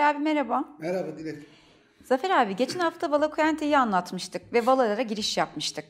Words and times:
Zafer 0.00 0.14
abi 0.14 0.24
merhaba. 0.24 0.64
Merhaba 0.78 1.18
Dilek. 1.18 1.36
Zafer 2.04 2.30
abi 2.30 2.56
geçen 2.56 2.80
hafta 2.80 3.10
Valakuente'yi 3.10 3.78
anlatmıştık 3.78 4.52
ve 4.52 4.66
valalara 4.66 5.02
giriş 5.02 5.36
yapmıştık. 5.36 5.84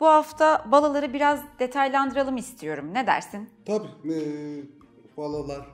Bu 0.00 0.06
hafta 0.06 0.66
valaları 0.70 1.12
biraz 1.12 1.40
detaylandıralım 1.58 2.36
istiyorum. 2.36 2.94
Ne 2.94 3.06
dersin? 3.06 3.48
Tabii 3.66 4.12
e, 4.12 4.18
valalar 5.16 5.66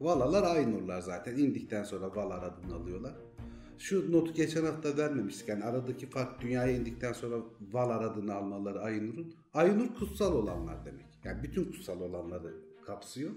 valalar 0.00 0.56
Aynurlar 0.56 1.00
zaten. 1.00 1.36
indikten 1.36 1.84
sonra 1.84 2.16
valar 2.16 2.42
adını 2.42 2.74
alıyorlar. 2.74 3.12
Şu 3.78 4.12
notu 4.12 4.32
geçen 4.32 4.64
hafta 4.64 4.96
vermemiştik. 4.96 5.48
Yani 5.48 5.64
aradaki 5.64 6.10
fark 6.10 6.40
dünyaya 6.40 6.72
indikten 6.76 7.12
sonra 7.12 7.36
valar 7.72 8.04
adını 8.04 8.34
almaları 8.34 8.80
Aynur'un. 8.80 9.34
Aynur 9.54 9.94
kutsal 9.94 10.32
olanlar 10.32 10.84
demek. 10.84 11.06
Yani 11.24 11.42
bütün 11.42 11.64
kutsal 11.64 12.00
olanları 12.00 12.54
kapsıyor. 12.86 13.30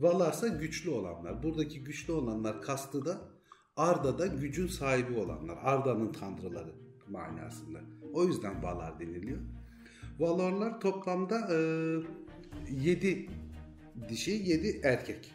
Valarsa 0.00 0.48
güçlü 0.48 0.90
olanlar. 0.90 1.42
Buradaki 1.42 1.84
güçlü 1.84 2.12
olanlar 2.12 2.62
kastı 2.62 3.04
da 3.04 3.20
Arda'da 3.76 4.26
gücün 4.26 4.66
sahibi 4.66 5.18
olanlar. 5.18 5.58
Arda'nın 5.62 6.12
tanrıları 6.12 6.72
manasında. 7.08 7.78
O 8.12 8.24
yüzden 8.24 8.62
Valar 8.62 9.00
deniliyor. 9.00 9.38
Valarlar 10.18 10.80
toplamda 10.80 11.48
e, 11.50 11.58
7 12.70 13.28
dişi 14.08 14.30
7 14.30 14.80
erkek. 14.84 15.34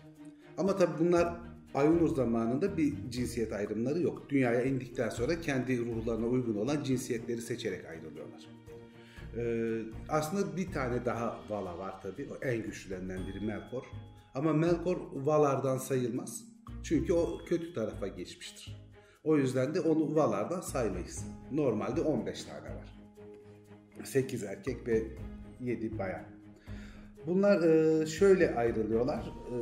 Ama 0.57 0.75
tabi 0.77 1.00
bunlar 1.00 1.39
Ayunur 1.73 2.16
zamanında 2.16 2.77
bir 2.77 2.94
cinsiyet 3.09 3.53
ayrımları 3.53 4.02
yok. 4.02 4.29
Dünyaya 4.29 4.63
indikten 4.63 5.09
sonra 5.09 5.41
kendi 5.41 5.85
ruhlarına 5.85 6.25
uygun 6.25 6.55
olan 6.55 6.83
cinsiyetleri 6.83 7.41
seçerek 7.41 7.85
ayrılıyorlar. 7.85 8.50
Ee, 9.38 9.81
aslında 10.09 10.57
bir 10.57 10.72
tane 10.72 11.05
daha 11.05 11.39
Vala 11.50 11.77
var 11.77 12.02
tabi. 12.02 12.29
En 12.41 12.63
güçlülerinden 12.63 13.27
biri 13.27 13.45
Melkor. 13.45 13.85
Ama 14.36 14.53
Melkor 14.53 14.97
Valar'dan 15.14 15.78
sayılmaz. 15.78 16.45
Çünkü 16.83 17.14
o 17.14 17.38
kötü 17.45 17.73
tarafa 17.73 18.08
geçmiştir. 18.08 18.86
O 19.23 19.38
yüzden 19.38 19.75
de 19.75 19.81
onu 19.81 20.16
Valar'dan 20.16 20.61
saymayız. 20.61 21.25
Normalde 21.52 22.02
15 22.02 22.44
tane 22.44 22.75
var. 22.75 23.00
8 24.03 24.44
erkek 24.44 24.88
ve 24.88 25.03
7 25.61 26.00
bayan. 26.00 26.23
Bunlar 27.28 27.63
e, 27.63 28.06
şöyle 28.06 28.56
ayrılıyorlar. 28.56 29.23
E, 29.23 29.56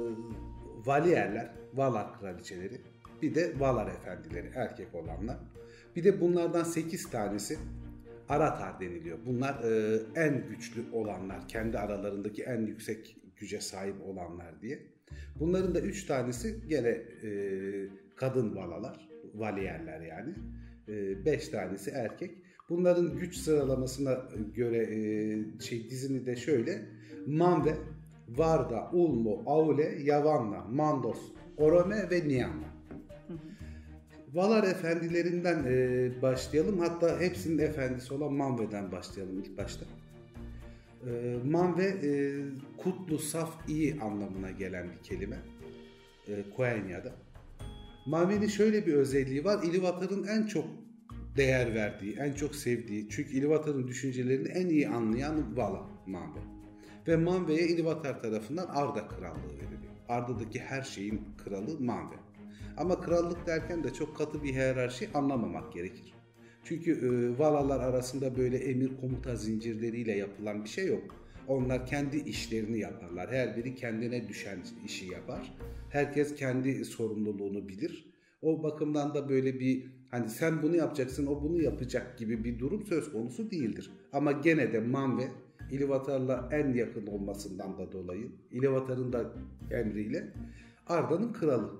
Valiyerler, 0.85 1.51
Valar 1.73 2.19
kraliçeleri. 2.19 2.81
Bir 3.21 3.35
de 3.35 3.59
Valar 3.59 3.87
efendileri, 3.87 4.51
erkek 4.55 4.95
olanlar. 4.95 5.37
Bir 5.95 6.03
de 6.03 6.21
bunlardan 6.21 6.63
8 6.63 7.09
tanesi 7.09 7.57
Aratar 8.29 8.79
deniliyor. 8.79 9.17
Bunlar 9.25 9.63
e, 9.63 9.99
en 10.15 10.47
güçlü 10.49 10.83
olanlar, 10.91 11.47
kendi 11.47 11.79
aralarındaki 11.79 12.43
en 12.43 12.61
yüksek 12.61 13.22
güce 13.37 13.61
sahip 13.61 13.95
olanlar 14.05 14.61
diye. 14.61 14.79
Bunların 15.39 15.75
da 15.75 15.79
üç 15.79 16.05
tanesi 16.05 16.59
gene 16.67 16.89
e, 16.89 17.31
kadın 18.15 18.55
valalar, 18.55 19.09
valiyerler 19.35 20.01
yani. 20.01 20.33
E, 20.87 21.25
beş 21.25 21.47
tanesi 21.47 21.91
erkek. 21.91 22.31
Bunların 22.69 23.17
güç 23.17 23.35
sıralamasına 23.35 24.29
göre 24.55 24.77
e, 24.77 25.61
şey 25.61 25.89
dizini 25.89 26.25
de 26.25 26.35
şöyle. 26.35 26.81
Manve, 27.27 27.75
Varda, 28.29 28.91
Ulmo, 28.93 29.43
Aule, 29.45 29.97
Yavanna, 30.03 30.61
Mandos, 30.61 31.19
Orome 31.57 32.09
ve 32.09 32.27
Niyanla. 32.27 32.73
Valar 34.33 34.63
efendilerinden 34.63 35.63
e, 35.67 36.11
başlayalım. 36.21 36.79
Hatta 36.79 37.19
hepsinin 37.19 37.57
efendisi 37.57 38.13
olan 38.13 38.33
Manve'den 38.33 38.91
başlayalım 38.91 39.39
ilk 39.39 39.57
başta. 39.57 39.85
E, 41.07 41.37
manve 41.45 41.85
e, 41.85 42.41
kutlu, 42.77 43.19
saf, 43.19 43.69
iyi 43.69 44.01
anlamına 44.01 44.51
gelen 44.51 44.91
bir 44.91 45.03
kelime. 45.03 45.37
E, 46.27 46.43
Koenya'da. 46.55 47.11
Manve'nin 48.05 48.47
şöyle 48.47 48.85
bir 48.85 48.93
özelliği 48.93 49.43
var. 49.43 49.63
İlivatar'ın 49.63 50.23
en 50.23 50.47
çok 50.47 50.65
değer 51.37 51.75
verdiği, 51.75 52.15
en 52.15 52.33
çok 52.33 52.55
sevdiği, 52.55 53.07
çünkü 53.09 53.33
İlivatar'ın 53.33 53.87
düşüncelerini 53.87 54.47
en 54.47 54.69
iyi 54.69 54.89
anlayan 54.89 55.57
Vala 55.57 55.81
Manve. 56.07 56.39
Ve 57.07 57.17
Manve'ye 57.17 57.67
İlivatar 57.67 58.21
tarafından 58.21 58.67
Arda 58.67 59.07
krallığı 59.07 59.53
veriliyor. 59.53 59.93
Arda'daki 60.09 60.59
her 60.59 60.81
şeyin 60.81 61.21
kralı 61.43 61.79
Manve. 61.79 62.15
Ama 62.77 63.01
krallık 63.01 63.47
derken 63.47 63.83
de 63.83 63.93
çok 63.93 64.17
katı 64.17 64.43
bir 64.43 64.53
hiyerarşi 64.53 65.09
anlamamak 65.13 65.73
gerekir. 65.73 66.12
Çünkü 66.63 66.91
e, 66.91 67.39
valalar 67.39 67.79
arasında 67.79 68.37
böyle 68.37 68.57
emir 68.57 68.91
komuta 69.01 69.35
zincirleriyle 69.35 70.11
yapılan 70.11 70.63
bir 70.63 70.69
şey 70.69 70.87
yok. 70.87 71.15
Onlar 71.47 71.87
kendi 71.87 72.17
işlerini 72.17 72.79
yaparlar. 72.79 73.31
Her 73.31 73.57
biri 73.57 73.75
kendine 73.75 74.27
düşen 74.27 74.59
işi 74.85 75.05
yapar. 75.05 75.57
Herkes 75.89 76.35
kendi 76.35 76.85
sorumluluğunu 76.85 77.69
bilir. 77.69 78.13
O 78.41 78.63
bakımdan 78.63 79.13
da 79.13 79.29
böyle 79.29 79.59
bir 79.59 79.85
hani 80.09 80.29
sen 80.29 80.61
bunu 80.61 80.75
yapacaksın 80.75 81.25
o 81.25 81.43
bunu 81.43 81.61
yapacak 81.61 82.17
gibi 82.17 82.43
bir 82.43 82.59
durum 82.59 82.85
söz 82.85 83.11
konusu 83.11 83.51
değildir. 83.51 83.91
Ama 84.13 84.31
gene 84.31 84.73
de 84.73 84.79
Manve 84.79 85.27
İlivatar'la 85.71 86.49
en 86.51 86.73
yakın 86.73 87.07
olmasından 87.07 87.77
da 87.77 87.91
dolayı 87.91 88.31
İlivatar'ın 88.51 89.13
da 89.13 89.33
emriyle 89.71 90.33
Arda'nın 90.87 91.33
kralı. 91.33 91.71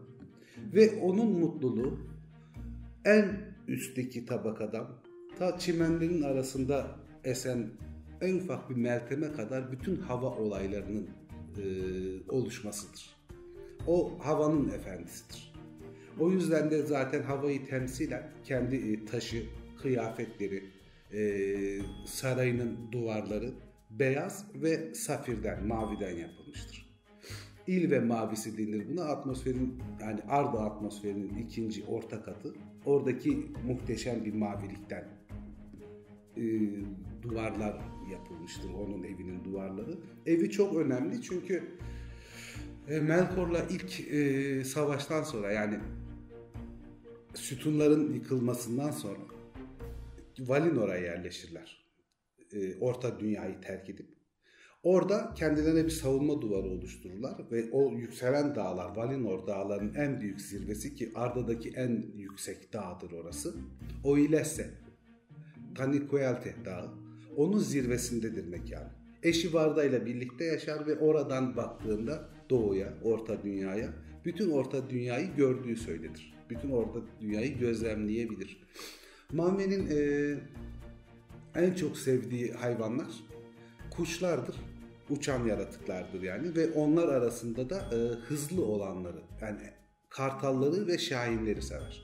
Ve 0.75 0.99
onun 1.01 1.39
mutluluğu 1.39 1.99
en 3.05 3.52
üstteki 3.67 4.25
tabakadan 4.25 4.87
ta 5.39 5.59
çimenlerin 5.59 6.21
arasında 6.21 6.95
esen 7.23 7.69
en 8.21 8.35
ufak 8.35 8.69
bir 8.69 8.75
melteme 8.75 9.31
kadar 9.31 9.71
bütün 9.71 9.95
hava 9.95 10.29
olaylarının 10.29 11.09
e, 11.57 11.63
oluşmasıdır. 12.29 13.15
O 13.87 14.19
havanın 14.19 14.69
efendisidir. 14.69 15.53
O 16.19 16.31
yüzden 16.31 16.71
de 16.71 16.81
zaten 16.81 17.23
havayı 17.23 17.65
temsilen 17.65 18.31
kendi 18.43 18.75
e, 18.75 19.05
taşı, 19.05 19.43
kıyafetleri, 19.81 20.63
e, 21.13 21.21
sarayının 22.05 22.91
duvarları 22.91 23.51
beyaz 23.89 24.45
ve 24.55 24.93
safirden, 24.95 25.67
maviden 25.67 26.15
yapılmıştır. 26.15 26.82
İl 27.67 27.91
ve 27.91 27.99
mavisi 27.99 28.57
denir 28.57 28.89
buna. 28.89 29.03
Atmosferin 29.03 29.79
yani 30.01 30.19
Arda 30.29 30.59
atmosferinin 30.59 31.37
ikinci 31.37 31.85
orta 31.85 32.23
katı. 32.23 32.53
Oradaki 32.85 33.45
muhteşem 33.67 34.25
bir 34.25 34.33
mavilikten 34.33 35.05
e, 36.37 36.43
duvarlar 37.21 37.81
yapılmıştır. 38.11 38.69
Onun 38.69 39.03
evinin 39.03 39.43
duvarları. 39.43 39.97
Evi 40.25 40.51
çok 40.51 40.75
önemli 40.75 41.21
çünkü 41.21 41.63
e, 42.87 42.99
Melkor'la 42.99 43.65
ilk 43.69 43.99
e, 44.11 44.63
savaştan 44.63 45.23
sonra 45.23 45.51
yani 45.51 45.79
sütunların 47.33 48.13
yıkılmasından 48.13 48.91
sonra 48.91 49.19
Valinor'a 50.39 50.97
yerleşirler. 50.97 51.83
E, 52.51 52.75
Orta 52.79 53.19
dünyayı 53.19 53.61
terk 53.61 53.89
edip. 53.89 54.22
Orada 54.83 55.33
kendilerine 55.35 55.85
bir 55.85 55.89
savunma 55.89 56.41
duvarı 56.41 56.67
oluştururlar 56.67 57.35
ve 57.51 57.71
o 57.71 57.91
yükselen 57.91 58.55
dağlar, 58.55 58.95
Valinor 58.95 59.47
dağlarının 59.47 59.93
en 59.93 60.21
büyük 60.21 60.41
zirvesi 60.41 60.95
ki 60.95 61.11
Arda'daki 61.15 61.69
en 61.69 62.05
yüksek 62.15 62.73
dağdır 62.73 63.11
orası. 63.11 63.55
O 64.03 64.17
Ilese, 64.17 64.69
Taniquelte 65.75 66.55
dağı, 66.65 66.89
onun 67.37 67.59
zirvesindedir 67.59 68.47
mekan. 68.47 68.83
Eşi 69.23 69.53
Varda 69.53 69.83
ile 69.83 70.05
birlikte 70.05 70.45
yaşar 70.45 70.87
ve 70.87 70.99
oradan 70.99 71.57
baktığında 71.57 72.29
doğuya, 72.49 72.93
orta 73.03 73.43
dünyaya, 73.43 73.89
bütün 74.25 74.51
orta 74.51 74.89
dünyayı 74.89 75.35
gördüğü 75.35 75.75
söylenir. 75.75 76.33
Bütün 76.49 76.69
orta 76.69 76.99
dünyayı 77.21 77.57
gözlemleyebilir. 77.57 78.63
Manve'nin 79.31 79.87
e, 79.91 80.35
en 81.55 81.73
çok 81.73 81.97
sevdiği 81.97 82.51
hayvanlar 82.51 83.07
kuşlardır 83.97 84.55
uçan 85.09 85.45
yaratıklardır 85.45 86.21
yani 86.21 86.55
ve 86.55 86.71
onlar 86.71 87.07
arasında 87.07 87.69
da 87.69 87.77
e, 87.77 87.97
hızlı 88.27 88.65
olanları 88.65 89.21
yani 89.41 89.61
kartalları 90.09 90.87
ve 90.87 90.97
şahinleri 90.97 91.61
sever. 91.61 92.01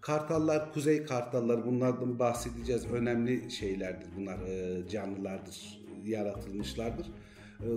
Kartallar, 0.00 0.72
kuzey 0.72 1.04
kartalları 1.04 1.66
bunlardan 1.66 2.18
bahsedeceğiz. 2.18 2.86
Önemli 2.92 3.50
şeylerdir 3.50 4.08
bunlar, 4.16 4.38
e, 4.38 4.88
canlılardır, 4.88 5.84
yaratılmışlardır. 6.04 7.06
E, 7.60 7.68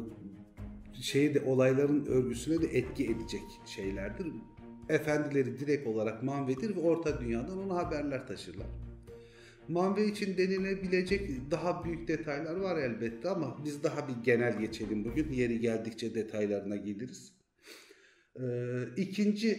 şeyi 1.01 1.33
de 1.33 1.42
olayların 1.42 2.06
örgüsüne 2.06 2.62
de 2.62 2.78
etki 2.78 3.06
edecek 3.06 3.44
şeylerdir. 3.66 4.28
Efendileri 4.89 5.60
direkt 5.60 5.88
olarak 5.88 6.24
manvedir 6.24 6.75
ve 6.75 6.80
orta 6.80 7.22
dünyadan 7.22 7.57
ona 7.57 7.75
haberler 7.75 8.28
taşırlar. 8.28 8.68
Manve 9.71 10.06
için 10.06 10.38
denilebilecek 10.38 11.51
daha 11.51 11.83
büyük 11.83 12.07
detaylar 12.07 12.56
var 12.56 12.77
elbette 12.77 13.29
ama 13.29 13.57
biz 13.65 13.83
daha 13.83 14.07
bir 14.07 14.23
genel 14.23 14.59
geçelim 14.59 15.06
bugün. 15.06 15.31
Yeri 15.31 15.59
geldikçe 15.59 16.15
detaylarına 16.15 16.75
geliriz. 16.75 17.33
Ee, 18.35 18.41
ikinci 18.97 19.51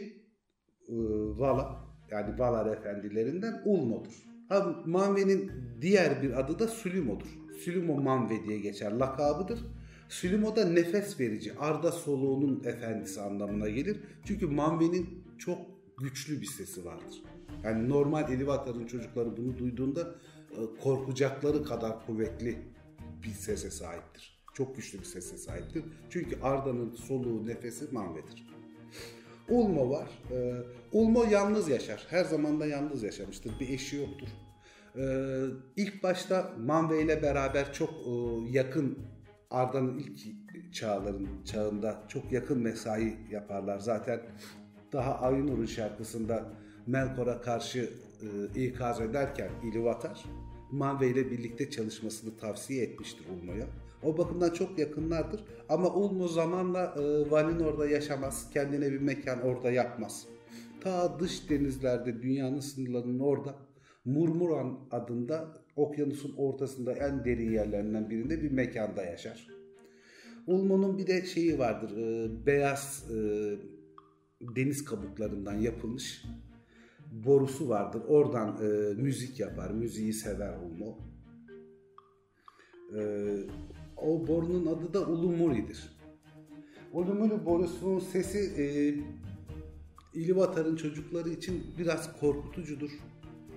e, 0.89 0.95
Vala 1.39 1.85
yani 2.11 2.39
Valar 2.39 2.77
efendilerinden 2.77 3.63
Ulmo'dur. 3.65 4.13
Ha, 4.49 4.83
Manve'nin 4.87 5.53
diğer 5.81 6.23
bir 6.23 6.41
adı 6.41 6.59
da 6.59 6.69
Sülümo'dur. 6.69 7.39
Sülümo 7.59 7.97
Manve 7.97 8.45
diye 8.45 8.59
geçer 8.59 8.93
lakabıdır. 8.93 9.61
Sülümo 10.09 10.57
da 10.57 10.65
nefes 10.65 11.21
verici, 11.21 11.59
arda 11.59 11.93
soluğunun 11.93 12.65
efendisi 12.65 13.21
anlamına 13.21 13.69
gelir. 13.69 13.97
Çünkü 14.25 14.47
Manve'nin 14.47 15.25
çok 15.39 15.59
güçlü 15.99 16.41
bir 16.41 16.47
sesi 16.47 16.85
vardır. 16.85 17.23
Yani 17.65 17.89
normal 17.89 18.33
Elivatar'ın 18.33 18.87
çocukları 18.87 19.37
bunu 19.37 19.59
duyduğunda 19.59 20.15
e, 20.51 20.81
korkacakları 20.83 21.65
kadar 21.65 22.07
kuvvetli 22.07 22.59
bir 23.23 23.31
sese 23.31 23.71
sahiptir. 23.71 24.43
Çok 24.55 24.77
güçlü 24.77 24.99
bir 24.99 25.05
sese 25.05 25.39
sahiptir. 25.39 25.85
Çünkü 26.11 26.41
Arda'nın 26.43 26.91
soluğu, 26.95 27.47
nefesi 27.47 27.95
manvedir. 27.95 28.47
Ulmo 29.49 29.91
var. 29.91 30.09
Ee, 30.31 30.55
Ulmo 30.93 31.25
yalnız 31.25 31.69
yaşar. 31.69 32.07
Her 32.11 32.25
zaman 32.25 32.61
da 32.61 32.67
yalnız 32.67 33.03
yaşamıştır. 33.03 33.61
Bir 33.61 33.69
eşi 33.69 33.97
yoktur. 33.97 34.29
Ee, 34.97 35.45
ilk 35.77 36.03
başta 36.03 36.53
Manve 36.59 37.03
ile 37.03 37.23
beraber 37.23 37.73
çok 37.73 37.91
e, 37.91 38.11
yakın 38.51 38.99
Arda'nın 39.51 39.99
ilk 39.99 40.75
çağların 40.75 41.29
çağında 41.45 42.03
çok 42.09 42.33
yakın 42.33 42.59
mesai 42.59 43.17
yaparlar. 43.31 43.79
Zaten 43.79 44.21
daha 44.93 45.19
Aynur'un 45.19 45.67
şarkısında 45.67 46.53
Melkor'a 46.87 47.41
karşı 47.41 47.91
e, 48.23 48.61
ikaz 48.65 49.01
ederken 49.01 49.51
İlivatar 49.65 50.25
Manve 50.73 51.09
ile 51.09 51.31
birlikte 51.31 51.71
çalışmasını 51.71 52.37
tavsiye 52.37 52.85
etmiştir 52.85 53.25
Ulmo'ya. 53.29 53.67
O 54.03 54.19
bakımdan 54.19 54.51
çok 54.51 54.79
yakınlardır. 54.79 55.45
Ama 55.69 55.95
Ulmo 55.95 56.29
zamanla 56.29 56.95
e, 56.99 57.31
Valinor'da 57.31 57.87
yaşamaz. 57.87 58.51
Kendine 58.53 58.93
bir 58.93 59.01
mekan 59.01 59.41
orada 59.41 59.71
yapmaz. 59.71 60.27
Ta 60.81 61.21
dış 61.21 61.51
denizlerde 61.51 62.23
dünyanın 62.23 62.61
sınırlarının 62.61 63.19
orada 63.19 63.55
Murmuran 64.05 64.79
adında 64.91 65.63
okyanusun 65.77 66.35
ortasında 66.37 66.93
en 66.93 67.25
derin 67.25 67.53
yerlerinden 67.53 68.11
birinde 68.11 68.43
bir 68.43 68.51
mekanda 68.51 69.05
yaşar. 69.05 69.47
Ulmo'nun 70.47 70.99
bir 70.99 71.07
de 71.07 71.27
şeyi 71.27 71.59
vardır. 71.59 71.97
E, 71.97 72.47
beyaz 72.47 73.11
e, 73.11 73.17
deniz 74.41 74.85
kabuklarından 74.85 75.55
yapılmış 75.59 76.25
borusu 77.13 77.69
vardır. 77.69 78.03
Oradan 78.09 78.59
e, 78.63 78.95
müzik 79.03 79.41
yapar. 79.41 79.71
Müziği 79.71 80.13
sever 80.13 80.59
Ulmo. 80.59 80.99
E, 82.99 83.03
o 83.97 84.27
borunun 84.27 84.67
adı 84.67 84.95
da 84.95 85.07
Ulumuri'dir. 85.07 85.97
Ulumuri 86.93 87.47
borusunun 87.47 87.99
sesi 87.99 88.39
e, 88.39 88.65
İlivatar'ın 90.15 90.77
çocukları 90.77 91.29
için 91.29 91.63
biraz 91.79 92.21
korkutucudur. 92.21 92.91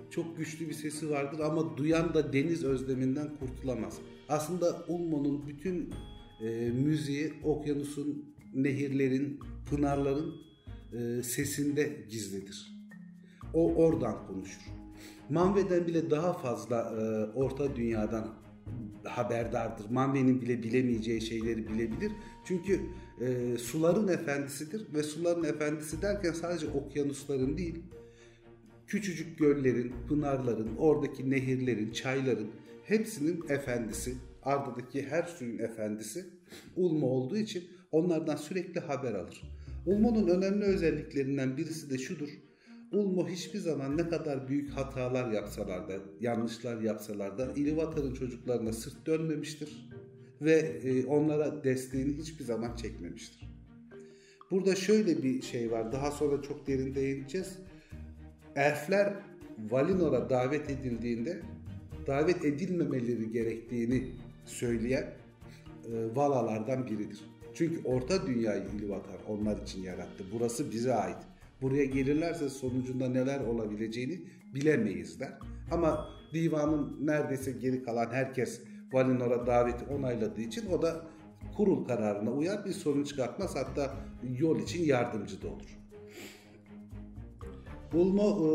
Çok 0.10 0.38
güçlü 0.38 0.70
bir 0.70 0.74
sesi 0.74 1.10
vardır 1.10 1.40
ama 1.40 1.78
duyan 1.78 2.14
da 2.14 2.34
deniz 2.34 2.64
özleminden 2.64 3.30
kurtulamaz. 3.40 3.98
Aslında 4.30 4.86
Ulmo'nun 4.88 5.48
bütün 5.48 5.94
e, 6.42 6.72
müziği 6.72 7.34
okyanusun, 7.44 8.36
nehirlerin, 8.54 9.40
pınarların 9.70 10.34
e, 10.94 11.24
sesinde 11.24 12.06
gizlidir. 12.10 12.75
O 13.56 13.76
oradan 13.76 14.28
konuşur. 14.28 14.62
Manve'den 15.30 15.88
bile 15.88 16.10
daha 16.10 16.34
fazla 16.34 16.78
e, 16.78 17.04
orta 17.34 17.76
dünyadan 17.76 18.28
haberdardır. 19.04 19.90
Manve'nin 19.90 20.42
bile 20.42 20.64
bilemeyeceği 20.64 21.22
şeyleri 21.22 21.68
bilebilir. 21.68 22.12
Çünkü 22.46 22.82
e, 23.22 23.58
suların 23.58 24.08
efendisidir 24.08 24.94
ve 24.94 25.04
suların 25.04 25.44
efendisi 25.44 26.02
derken 26.02 26.32
sadece 26.32 26.68
okyanusların 26.68 27.58
değil, 27.58 27.84
küçücük 28.88 29.40
göllerin, 29.40 29.94
pınarların, 30.08 30.76
oradaki 30.78 31.30
nehirlerin, 31.30 31.92
çayların 31.92 32.48
hepsinin 32.84 33.44
efendisi, 33.50 34.16
ardadaki 34.44 35.08
her 35.08 35.24
suyun 35.24 35.58
efendisi 35.58 36.26
Ulma 36.76 37.08
olduğu 37.08 37.38
için 37.38 37.64
onlardan 37.92 38.36
sürekli 38.36 38.80
haber 38.80 39.14
alır. 39.14 39.42
Ulmo'nun 39.86 40.28
önemli 40.28 40.66
özelliklerinden 40.66 41.58
birisi 41.58 41.90
de 41.90 41.98
şudur. 41.98 42.30
Ulmo 42.92 43.28
hiçbir 43.28 43.60
zaman 43.60 43.98
ne 43.98 44.10
kadar 44.10 44.48
büyük 44.48 44.70
hatalar 44.70 45.32
yapsalar 45.32 45.88
da, 45.88 45.94
yanlışlar 46.20 46.82
yapsalar 46.82 47.38
da 47.38 47.54
İlivatar'ın 47.56 48.14
çocuklarına 48.14 48.74
sırt 48.74 49.06
dönmemiştir 49.06 49.90
ve 50.42 50.54
e, 50.84 51.06
onlara 51.06 51.64
desteğini 51.64 52.18
hiçbir 52.18 52.44
zaman 52.44 52.76
çekmemiştir. 52.76 53.56
Burada 54.52 54.76
şöyle 54.76 55.24
bir 55.24 55.42
şey 55.42 55.72
var, 55.72 55.92
daha 55.92 56.12
sonra 56.12 56.42
çok 56.42 56.68
derin 56.68 56.96
değineceğiz. 56.96 57.58
Elfler 58.56 59.14
Valinor'a 59.70 60.30
davet 60.30 60.70
edildiğinde 60.70 61.42
davet 62.08 62.46
edilmemeleri 62.46 63.32
gerektiğini 63.32 64.08
söyleyen 64.46 65.14
e, 65.92 66.16
Valalardan 66.16 66.88
biridir. 66.88 67.20
Çünkü 67.54 67.82
orta 67.86 68.28
dünyayı 68.28 68.64
İlivatar 68.78 69.18
onlar 69.28 69.62
için 69.62 69.84
yarattı. 69.84 70.24
Burası 70.34 70.72
bize 70.72 70.94
ait. 70.94 71.18
Buraya 71.66 71.86
gelirlerse 71.86 72.50
sonucunda 72.50 73.10
neler 73.10 73.40
olabileceğini 73.40 74.22
bilemeyizler. 74.54 75.34
Ama 75.72 76.10
divanın 76.34 77.08
neredeyse 77.08 77.52
geri 77.52 77.84
kalan 77.84 78.10
herkes 78.12 78.62
Valinor'a 78.94 79.48
daveti 79.48 79.86
onayladığı 79.86 80.42
için 80.42 80.70
o 80.72 80.82
da 80.82 81.06
kurul 81.58 81.86
kararına 81.86 82.32
uyar 82.32 82.66
bir 82.66 82.72
sorun 82.72 83.04
çıkartmaz 83.04 83.56
hatta 83.56 83.96
yol 84.38 84.60
için 84.60 84.84
yardımcı 84.84 85.42
da 85.42 85.48
olur. 85.48 85.80
Bulma 87.94 88.24
e, 88.24 88.50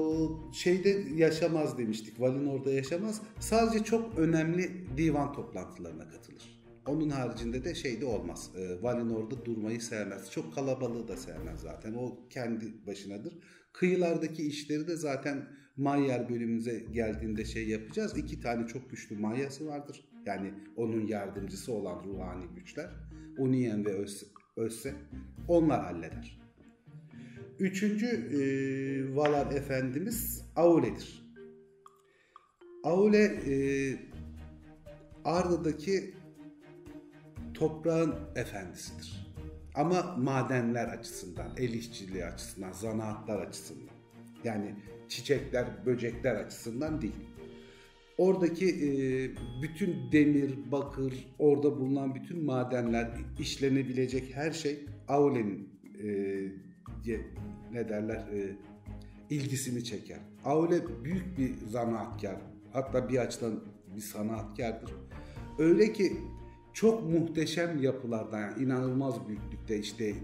şeyde 0.54 1.04
yaşamaz 1.14 1.78
demiştik. 1.78 2.20
Valinor'da 2.20 2.72
yaşamaz. 2.72 3.22
Sadece 3.40 3.84
çok 3.84 4.18
önemli 4.18 4.86
divan 4.96 5.32
toplantılarına 5.32 6.08
katılır. 6.08 6.59
Onun 6.86 7.10
haricinde 7.10 7.64
de 7.64 7.74
şeyde 7.74 8.04
olmaz. 8.04 8.50
E, 8.56 8.82
Valinor'da 8.82 9.44
durmayı 9.44 9.80
sevmez. 9.80 10.30
Çok 10.30 10.54
kalabalığı 10.54 11.08
da 11.08 11.16
sevmez 11.16 11.60
zaten. 11.60 11.94
O 11.94 12.28
kendi 12.30 12.86
başınadır. 12.86 13.38
Kıyılardaki 13.72 14.46
işleri 14.46 14.86
de 14.86 14.96
zaten 14.96 15.48
Mayer 15.76 16.28
bölümümüze 16.28 16.78
geldiğinde 16.92 17.44
şey 17.44 17.68
yapacağız. 17.68 18.18
İki 18.18 18.40
tane 18.40 18.66
çok 18.66 18.90
güçlü 18.90 19.16
Mayası 19.16 19.66
vardır. 19.66 20.04
Yani 20.26 20.54
onun 20.76 21.06
yardımcısı 21.06 21.72
olan 21.72 22.04
ruhani 22.04 22.44
güçler. 22.56 22.90
Unien 23.38 23.84
ve 23.84 24.04
Össe. 24.56 24.94
Onlar 25.48 25.80
halleder. 25.84 26.40
Üçüncü 27.58 28.06
e, 28.06 28.40
Valar 29.16 29.52
Efendimiz 29.52 30.44
Aule'dir. 30.56 31.30
Aule 32.84 33.24
e, 33.24 33.54
Arda'daki 35.24 36.14
toprağın 37.60 38.14
efendisidir. 38.36 39.36
Ama 39.74 40.16
madenler 40.18 40.88
açısından, 40.88 41.50
el 41.56 41.74
işçiliği 41.74 42.24
açısından, 42.24 42.72
zanaatlar 42.72 43.38
açısından. 43.38 43.94
Yani 44.44 44.74
çiçekler, 45.08 45.66
böcekler 45.86 46.34
açısından 46.34 47.02
değil. 47.02 47.14
Oradaki 48.18 48.66
e, 48.66 48.90
bütün 49.62 50.12
demir, 50.12 50.72
bakır, 50.72 51.26
orada 51.38 51.80
bulunan 51.80 52.14
bütün 52.14 52.44
madenler, 52.44 53.10
işlenebilecek 53.38 54.36
her 54.36 54.52
şey 54.52 54.78
Aule'nin 55.08 55.68
e, 56.02 56.08
ne 57.72 57.88
derler 57.88 58.16
e, 58.16 58.56
ilgisini 59.30 59.84
çeker. 59.84 60.18
Aule 60.44 61.04
büyük 61.04 61.38
bir 61.38 61.54
zanaatkar. 61.66 62.36
Hatta 62.72 63.08
bir 63.08 63.18
açıdan 63.18 63.60
bir 63.96 64.00
sanatkardır. 64.00 64.92
Öyle 65.58 65.92
ki 65.92 66.12
çok 66.72 67.10
muhteşem 67.10 67.82
yapılardan 67.82 68.40
yani 68.40 68.62
inanılmaz 68.62 69.28
büyüklükte 69.28 69.78
işte 69.78 70.14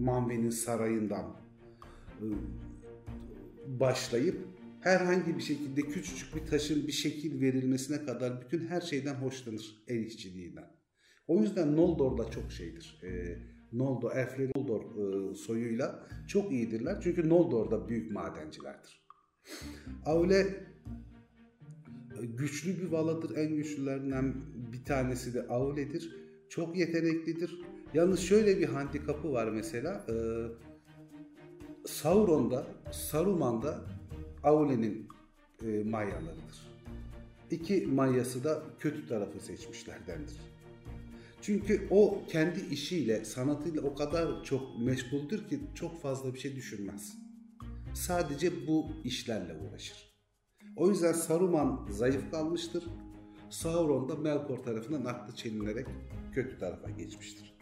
Manve'nin 0.00 0.50
sarayından 0.50 1.36
e, 2.20 2.26
başlayıp 3.66 4.36
herhangi 4.80 5.36
bir 5.36 5.42
şekilde 5.42 5.80
küçücük 5.80 6.34
bir 6.34 6.46
taşın 6.46 6.86
bir 6.86 6.92
şekil 6.92 7.40
verilmesine 7.40 8.04
kadar 8.04 8.42
bütün 8.42 8.66
her 8.66 8.80
şeyden 8.80 9.14
hoşlanır 9.14 9.84
el 9.88 10.00
işçiliğinden. 10.00 10.70
O 11.26 11.40
yüzden 11.40 11.76
Noldor 11.76 12.18
da 12.18 12.30
çok 12.30 12.52
şeydir. 12.52 13.00
E, 13.02 13.38
Noldor, 13.72 14.16
elfleri 14.16 14.50
Noldor 14.56 14.82
e, 14.82 15.34
soyuyla 15.34 16.08
çok 16.28 16.52
iyidirler. 16.52 17.00
Çünkü 17.02 17.28
Noldor 17.28 17.70
da 17.70 17.88
büyük 17.88 18.12
madencilerdir. 18.12 19.06
Öyle 20.06 20.66
güçlü 22.22 22.82
bir 22.82 22.88
valadır. 22.92 23.36
En 23.36 23.56
güçlülerinden 23.56 24.34
bir 24.72 24.84
tanesi 24.84 25.34
de 25.34 25.46
Aule'dir. 25.48 26.16
Çok 26.48 26.76
yeteneklidir. 26.76 27.60
Yalnız 27.94 28.20
şöyle 28.20 28.58
bir 28.58 28.66
handikapı 28.66 29.32
var 29.32 29.48
mesela. 29.48 30.06
E, 30.08 30.14
Sauron'da, 31.86 32.66
Saruman'da 32.92 33.80
Aule'nin 34.42 35.08
e, 35.66 35.82
mayalarıdır. 35.84 36.66
İki 37.50 37.86
mayası 37.86 38.44
da 38.44 38.62
kötü 38.78 39.08
tarafı 39.08 39.40
seçmişlerdendir. 39.40 40.36
Çünkü 41.42 41.88
o 41.90 42.22
kendi 42.28 42.60
işiyle, 42.60 43.24
sanatıyla 43.24 43.82
o 43.82 43.94
kadar 43.94 44.44
çok 44.44 44.78
meşguldür 44.78 45.48
ki 45.48 45.60
çok 45.74 46.02
fazla 46.02 46.34
bir 46.34 46.38
şey 46.38 46.56
düşünmez. 46.56 47.16
Sadece 47.94 48.66
bu 48.66 48.86
işlerle 49.04 49.54
uğraşır. 49.54 50.15
O 50.76 50.88
yüzden 50.90 51.12
Saruman 51.12 51.86
zayıf 51.90 52.30
kalmıştır. 52.30 52.84
Sauron 53.50 54.08
da 54.08 54.16
Melkor 54.16 54.58
tarafından 54.58 55.04
aklı 55.04 55.34
çelinerek 55.34 55.86
kötü 56.34 56.58
tarafa 56.58 56.90
geçmiştir. 56.90 57.58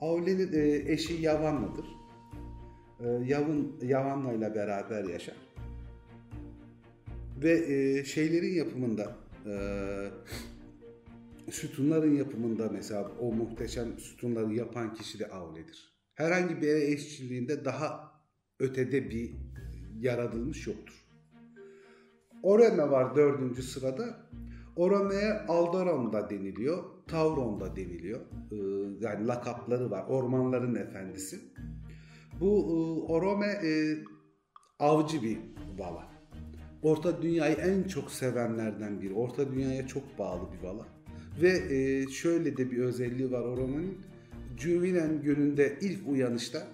Aule'nin 0.00 0.52
e, 0.52 0.92
eşi 0.92 1.14
Yavanlı'dır. 1.14 1.86
e, 3.00 3.08
Yavun 3.08 3.76
Yavan'la 3.82 4.32
ile 4.32 4.54
beraber 4.54 5.04
yaşar. 5.04 5.36
Ve 7.42 7.52
e, 7.52 8.04
şeylerin 8.04 8.54
yapımında 8.54 9.16
e, 9.46 9.54
sütunların 11.50 12.16
yapımında 12.16 12.68
mesela 12.72 13.10
o 13.20 13.32
muhteşem 13.32 13.98
sütunları 13.98 14.54
yapan 14.54 14.94
kişi 14.94 15.18
de 15.18 15.26
Avle'dir. 15.26 15.92
Herhangi 16.14 16.62
bir 16.62 16.68
eşçiliğinde 16.68 17.64
daha 17.64 18.12
ötede 18.60 19.10
bir 19.10 19.30
yaratılmış 19.98 20.66
yoktur. 20.66 21.01
Oreme 22.42 22.90
var 22.90 23.16
dördüncü 23.16 23.62
sırada. 23.62 24.04
Orome'ye 24.76 25.32
Aldoron 25.48 26.12
da 26.12 26.30
deniliyor, 26.30 26.84
Tauron 27.08 27.60
da 27.60 27.76
deniliyor. 27.76 28.20
Ee, 28.20 28.56
yani 29.00 29.26
lakapları 29.26 29.90
var. 29.90 30.04
Ormanların 30.08 30.74
efendisi. 30.74 31.40
Bu 32.40 32.46
e, 32.46 33.12
Orome 33.12 33.46
e, 33.46 33.70
avcı 34.78 35.22
bir 35.22 35.38
vala. 35.78 36.12
Orta 36.82 37.22
Dünya'yı 37.22 37.54
en 37.54 37.82
çok 37.82 38.10
sevenlerden 38.10 39.00
biri. 39.00 39.14
Orta 39.14 39.52
Dünya'ya 39.52 39.86
çok 39.86 40.18
bağlı 40.18 40.52
bir 40.52 40.66
vala. 40.68 40.86
Ve 41.42 41.48
e, 41.48 42.08
şöyle 42.08 42.56
de 42.56 42.70
bir 42.70 42.78
özelliği 42.78 43.32
var 43.32 43.40
Orome'nin. 43.40 43.98
Cüvinen 44.56 45.22
Gölü'nde 45.22 45.78
ilk 45.80 46.08
uyanışta 46.08 46.66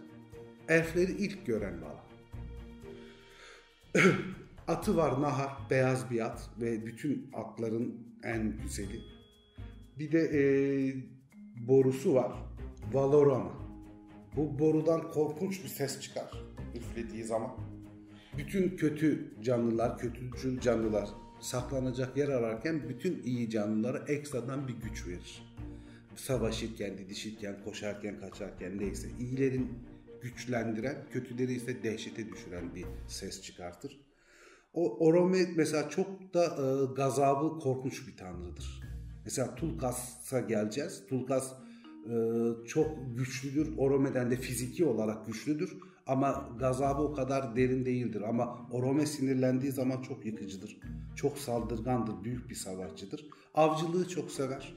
elfleri 0.68 1.12
ilk 1.12 1.46
gören 1.46 1.74
vala. 1.82 2.04
Atı 4.68 4.96
var 4.96 5.22
Nahar, 5.22 5.50
beyaz 5.70 6.10
bir 6.10 6.26
at 6.26 6.50
ve 6.60 6.86
bütün 6.86 7.30
atların 7.34 7.94
en 8.22 8.58
güzeli. 8.62 9.00
Bir 9.98 10.12
de 10.12 10.20
e, 10.20 10.40
borusu 11.68 12.14
var, 12.14 12.32
Valorama. 12.92 13.52
Bu 14.36 14.58
borudan 14.58 15.10
korkunç 15.10 15.64
bir 15.64 15.68
ses 15.68 16.00
çıkar 16.00 16.30
üflediği 16.74 17.24
zaman. 17.24 17.50
Bütün 18.38 18.76
kötü 18.76 19.34
canlılar, 19.42 19.98
kötücül 19.98 20.60
canlılar 20.60 21.08
saklanacak 21.40 22.16
yer 22.16 22.28
ararken 22.28 22.88
bütün 22.88 23.22
iyi 23.22 23.50
canlılara 23.50 23.98
ekstradan 23.98 24.68
bir 24.68 24.74
güç 24.74 25.06
verir. 25.06 25.56
Savaşırken, 26.16 26.98
didişirken, 26.98 27.56
koşarken, 27.64 28.20
kaçarken 28.20 28.78
neyse 28.78 29.08
iyilerin 29.20 29.68
güçlendiren, 30.22 30.96
kötüleri 31.12 31.52
ise 31.52 31.82
dehşete 31.82 32.28
düşüren 32.32 32.74
bir 32.74 32.86
ses 33.08 33.42
çıkartır. 33.42 34.07
O 34.78 35.06
Orome 35.06 35.46
mesela 35.56 35.88
çok 35.88 36.34
da 36.34 36.44
e, 36.44 36.94
gazabı 36.94 37.58
korkunç 37.58 38.08
bir 38.08 38.16
tanrıdır. 38.16 38.80
Mesela 39.24 39.54
Tulkas'a 39.54 40.40
geleceğiz. 40.40 41.02
Tulkas 41.08 41.52
e, 42.06 42.14
çok 42.66 42.90
güçlüdür. 43.16 43.78
Orome'den 43.78 44.30
de 44.30 44.36
fiziki 44.36 44.84
olarak 44.84 45.26
güçlüdür. 45.26 45.78
Ama 46.06 46.48
gazabı 46.58 47.02
o 47.02 47.12
kadar 47.12 47.56
derin 47.56 47.84
değildir. 47.84 48.22
Ama 48.28 48.68
Orome 48.70 49.06
sinirlendiği 49.06 49.72
zaman 49.72 50.02
çok 50.02 50.26
yıkıcıdır. 50.26 50.80
Çok 51.16 51.38
saldırgandır. 51.38 52.24
Büyük 52.24 52.50
bir 52.50 52.54
savaşçıdır. 52.54 53.26
Avcılığı 53.54 54.08
çok 54.08 54.30
sever. 54.30 54.74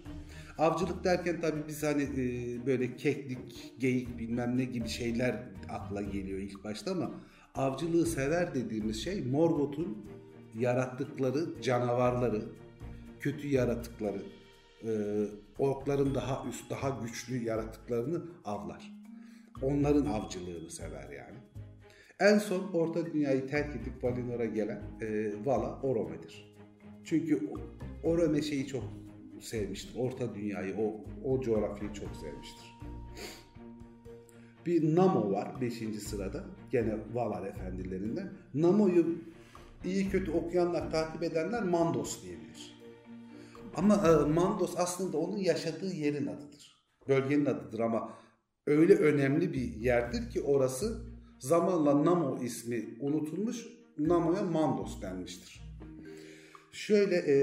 Avcılık 0.58 1.04
derken 1.04 1.42
tabii 1.42 1.68
biz 1.68 1.84
hani 1.84 2.04
e, 2.04 2.66
böyle 2.66 2.96
keklik, 2.96 3.74
geyik 3.80 4.20
bilmem 4.20 4.58
ne 4.58 4.66
gibi 4.66 4.90
şeyler 4.90 5.50
akla 5.70 6.02
geliyor 6.02 6.40
ilk 6.40 6.64
başta 6.64 6.92
ama 6.92 7.12
avcılığı 7.56 8.06
sever 8.06 8.56
dediğimiz 8.56 9.04
şey 9.04 9.22
Morgoth'un 9.22 10.06
yarattıkları 10.60 11.62
canavarları, 11.62 12.42
kötü 13.20 13.48
yaratıkları, 13.48 14.22
e, 14.84 14.92
orkların 15.60 16.16
daha 16.16 16.50
üst, 16.50 16.70
daha 16.70 16.90
güçlü 16.90 17.44
yaratıklarını 17.44 18.22
avlar. 18.46 18.92
Onların 19.62 20.06
avcılığını 20.06 20.70
sever 20.70 21.10
yani. 21.10 21.38
En 22.20 22.38
son 22.38 22.72
Orta 22.74 23.06
Dünya'yı 23.06 23.48
terk 23.48 23.76
edip 23.76 24.04
Valinor'a 24.04 24.46
gelen 24.46 24.82
e, 25.02 25.32
Vala 25.46 25.82
Orome'dir. 25.82 26.56
Çünkü 27.04 27.50
Orome 28.04 28.42
şeyi 28.42 28.68
çok 28.68 28.84
sevmiştir. 29.42 30.00
Orta 30.00 30.36
Dünya'yı, 30.36 30.76
o, 30.78 31.06
o 31.24 31.42
coğrafyayı 31.42 31.94
çok 31.94 32.16
sevmiştir. 32.16 32.71
Bir 34.66 34.96
Namo 34.96 35.32
var 35.32 35.62
5. 35.62 35.74
sırada. 36.00 36.44
Gene 36.72 36.98
Valar 37.14 37.48
efendilerinden. 37.48 38.34
Namo'yu 38.54 39.18
iyi 39.86 40.10
kötü 40.10 40.32
okuyanlar, 40.32 40.92
takip 40.92 41.24
edenler 41.24 41.64
Mandos 41.64 42.24
diyebilir. 42.24 42.82
Ama 43.76 43.96
e, 43.96 44.30
Mandos 44.30 44.74
aslında 44.78 45.18
onun 45.18 45.38
yaşadığı 45.38 45.94
yerin 45.94 46.28
adıdır. 46.28 46.82
Bölgenin 47.08 47.46
adıdır 47.46 47.80
ama 47.80 48.14
öyle 48.68 48.96
önemli 48.96 49.54
bir 49.54 49.76
yerdir 49.76 50.30
ki 50.30 50.42
orası 50.42 51.06
zamanla 51.40 52.06
Namo 52.06 52.40
ismi 52.44 52.98
unutulmuş, 53.00 53.68
Namo'ya 53.98 54.44
Mandos 54.44 55.02
denmiştir. 55.02 55.62
Şöyle 56.72 57.16
e, 57.16 57.36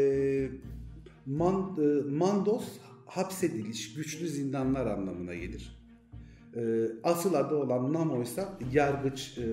Man, 1.26 1.76
e, 1.80 2.10
Mandos 2.10 2.78
hapsediliş, 3.06 3.94
güçlü 3.94 4.28
zindanlar 4.28 4.86
anlamına 4.86 5.34
gelir. 5.34 5.77
E, 6.58 6.62
asıl 7.02 7.34
adı 7.34 7.54
olan 7.56 7.92
Namo 7.92 8.22
ise 8.22 8.44
yargıç, 8.72 9.38
e, 9.38 9.44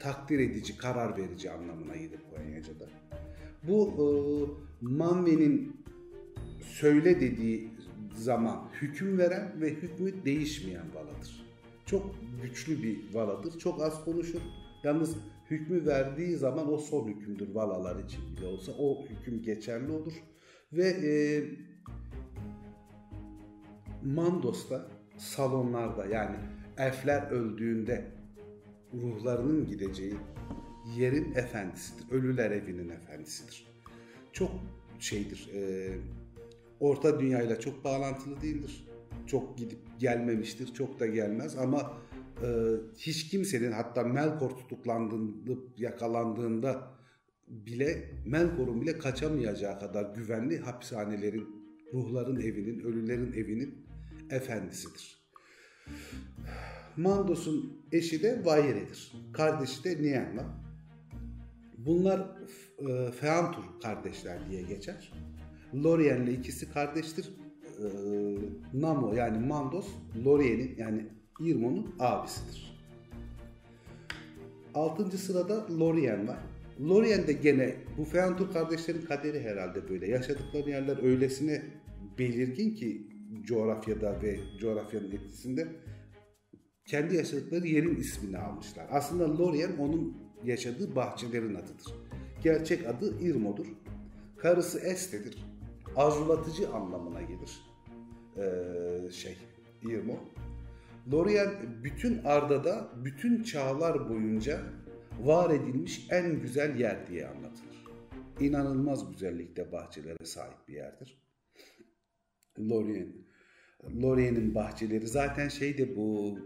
takdir 0.00 0.38
edici, 0.38 0.76
karar 0.76 1.16
verici 1.16 1.50
anlamına 1.50 1.96
gelir 1.96 2.20
Polonyaca'da. 2.30 2.84
Bu 3.62 3.90
e, 3.98 4.06
Manve'nin 4.80 5.76
söyle 6.60 7.20
dediği 7.20 7.70
zaman 8.16 8.68
hüküm 8.82 9.18
veren 9.18 9.52
ve 9.60 9.70
hükmü 9.70 10.24
değişmeyen 10.24 10.94
valadır. 10.94 11.46
Çok 11.86 12.14
güçlü 12.42 12.82
bir 12.82 13.14
valadır. 13.14 13.58
Çok 13.58 13.82
az 13.82 14.04
konuşur. 14.04 14.40
Yalnız 14.84 15.16
hükmü 15.50 15.86
verdiği 15.86 16.36
zaman 16.36 16.72
o 16.72 16.78
son 16.78 17.08
hükümdür 17.08 17.54
valalar 17.54 18.04
için 18.04 18.36
bile 18.36 18.46
olsa. 18.46 18.72
O 18.78 19.04
hüküm 19.06 19.42
geçerli 19.42 19.92
olur. 19.92 20.12
Ve 20.72 20.88
e, 20.88 21.44
Mandos'ta 24.04 24.86
salonlarda 25.22 26.06
yani 26.06 26.36
elfler 26.78 27.30
öldüğünde 27.30 28.04
ruhlarının 28.94 29.66
gideceği 29.66 30.16
yerin 30.96 31.34
efendisidir. 31.34 32.10
Ölüler 32.10 32.50
evinin 32.50 32.88
efendisidir. 32.88 33.66
Çok 34.32 34.50
şeydir. 34.98 35.50
E, 35.54 35.90
Orta 36.80 37.20
dünyayla 37.20 37.60
çok 37.60 37.84
bağlantılı 37.84 38.40
değildir. 38.40 38.88
Çok 39.26 39.58
gidip 39.58 39.78
gelmemiştir. 39.98 40.74
Çok 40.74 41.00
da 41.00 41.06
gelmez 41.06 41.58
ama 41.58 41.98
e, 42.42 42.48
hiç 42.96 43.28
kimsenin 43.28 43.72
hatta 43.72 44.02
Melkor 44.02 44.50
tutuklandığında, 44.50 45.52
yakalandığında 45.76 46.90
bile 47.48 48.10
Melkor'un 48.26 48.80
bile 48.80 48.98
kaçamayacağı 48.98 49.80
kadar 49.80 50.14
güvenli 50.14 50.58
hapishanelerin, 50.58 51.46
ruhların 51.92 52.40
evinin, 52.40 52.80
ölülerin 52.80 53.32
evinin 53.32 53.81
efendisidir. 54.32 55.22
Mandos'un 56.96 57.86
eşi 57.92 58.22
de 58.22 58.44
Vaire'dir. 58.44 59.12
Kardeşi 59.32 59.84
de 59.84 60.02
Nienla. 60.02 60.44
Bunlar 61.78 62.20
e, 62.88 63.12
Feantur 63.12 63.62
kardeşler 63.82 64.50
diye 64.50 64.62
geçer. 64.62 65.12
Lorien'le 65.74 66.26
ikisi 66.26 66.72
kardeştir. 66.72 67.30
E, 67.78 67.86
Namo 68.74 69.14
yani 69.14 69.46
Mandos, 69.46 69.88
Lorien'in 70.24 70.74
yani 70.78 71.06
Irmon'un 71.40 71.94
abisidir. 71.98 72.72
Altıncı 74.74 75.18
sırada 75.18 75.78
Lorien 75.78 76.28
var. 76.28 76.38
Lorien 76.80 77.26
de 77.26 77.32
gene 77.32 77.74
bu 77.98 78.04
Feantur 78.04 78.52
kardeşlerin 78.52 79.02
kaderi 79.02 79.40
herhalde 79.40 79.88
böyle. 79.88 80.06
Yaşadıkları 80.06 80.70
yerler 80.70 81.02
öylesine 81.02 81.62
belirgin 82.18 82.74
ki 82.74 83.11
coğrafyada 83.40 84.22
ve 84.22 84.40
coğrafyanın 84.60 85.10
etkisinde 85.10 85.68
kendi 86.86 87.16
yaşadıkları 87.16 87.66
yerin 87.66 87.96
ismini 87.96 88.38
almışlar. 88.38 88.86
Aslında 88.90 89.38
Lorien 89.38 89.76
onun 89.78 90.16
yaşadığı 90.44 90.96
bahçelerin 90.96 91.54
adıdır. 91.54 91.94
Gerçek 92.42 92.86
adı 92.86 93.20
Irmo'dur. 93.20 93.66
Karısı 94.36 94.78
Este'dir. 94.80 95.44
Arzulatıcı 95.96 96.70
anlamına 96.72 97.22
gelir. 97.22 97.62
Ee, 98.36 99.10
şey, 99.10 99.36
Irmo. 99.82 100.18
Lorien 101.12 101.50
bütün 101.84 102.24
Arda'da 102.24 102.88
bütün 103.04 103.42
çağlar 103.42 104.08
boyunca 104.08 104.60
var 105.20 105.50
edilmiş 105.50 106.06
en 106.10 106.40
güzel 106.40 106.80
yer 106.80 107.06
diye 107.06 107.26
anlatılır. 107.26 107.84
İnanılmaz 108.40 109.12
güzellikte 109.12 109.72
bahçelere 109.72 110.24
sahip 110.24 110.68
bir 110.68 110.74
yerdir. 110.74 111.22
Lorien. 112.58 113.12
Lorien'in 114.02 114.54
bahçeleri 114.54 115.06
zaten 115.06 115.48
şey 115.48 115.78
de 115.78 115.96
bu 115.96 116.38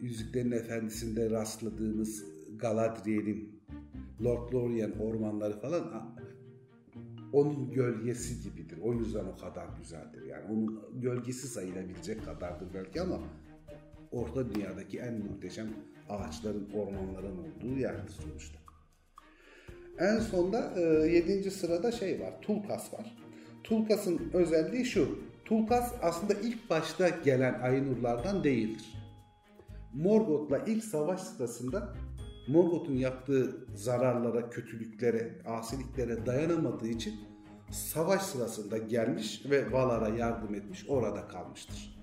Yüzüklerin 0.00 0.50
Efendisi'nde 0.50 1.30
rastladığımız 1.30 2.24
Galadriel'in 2.56 3.62
Lord 4.24 4.52
Lorien 4.52 4.90
ormanları 4.90 5.60
falan 5.60 6.14
onun 7.32 7.72
gölgesi 7.72 8.42
gibidir. 8.42 8.78
O 8.82 8.94
yüzden 8.94 9.24
o 9.24 9.36
kadar 9.36 9.66
güzeldir. 9.78 10.22
Yani 10.22 10.44
onun 10.52 11.00
gölgesi 11.00 11.48
sayılabilecek 11.48 12.24
kadardır 12.24 12.74
belki 12.74 13.00
ama 13.00 13.20
Orta 14.10 14.54
Dünya'daki 14.54 14.98
en 14.98 15.14
muhteşem 15.14 15.68
ağaçların, 16.08 16.70
ormanların 16.70 17.36
olduğu 17.38 17.78
yerdir 17.78 18.12
sonuçta. 18.12 18.58
En 19.98 20.18
sonda 20.18 20.80
7. 21.06 21.50
sırada 21.50 21.92
şey 21.92 22.20
var, 22.20 22.40
Tulkas 22.42 22.94
var. 22.94 23.23
Tulkas'ın 23.64 24.30
özelliği 24.32 24.84
şu. 24.84 25.18
Tulkas 25.44 25.92
aslında 26.02 26.34
ilk 26.34 26.70
başta 26.70 27.08
gelen 27.08 27.60
Aynurlardan 27.60 28.44
değildir. 28.44 28.94
Morgoth'la 29.94 30.58
ilk 30.58 30.84
savaş 30.84 31.20
sırasında 31.20 31.94
Morgoth'un 32.48 32.94
yaptığı 32.94 33.66
zararlara, 33.74 34.50
kötülüklere, 34.50 35.32
asiliklere 35.46 36.26
dayanamadığı 36.26 36.88
için 36.88 37.14
savaş 37.70 38.22
sırasında 38.22 38.78
gelmiş 38.78 39.42
ve 39.50 39.72
Valar'a 39.72 40.08
yardım 40.08 40.54
etmiş, 40.54 40.84
orada 40.88 41.28
kalmıştır. 41.28 41.96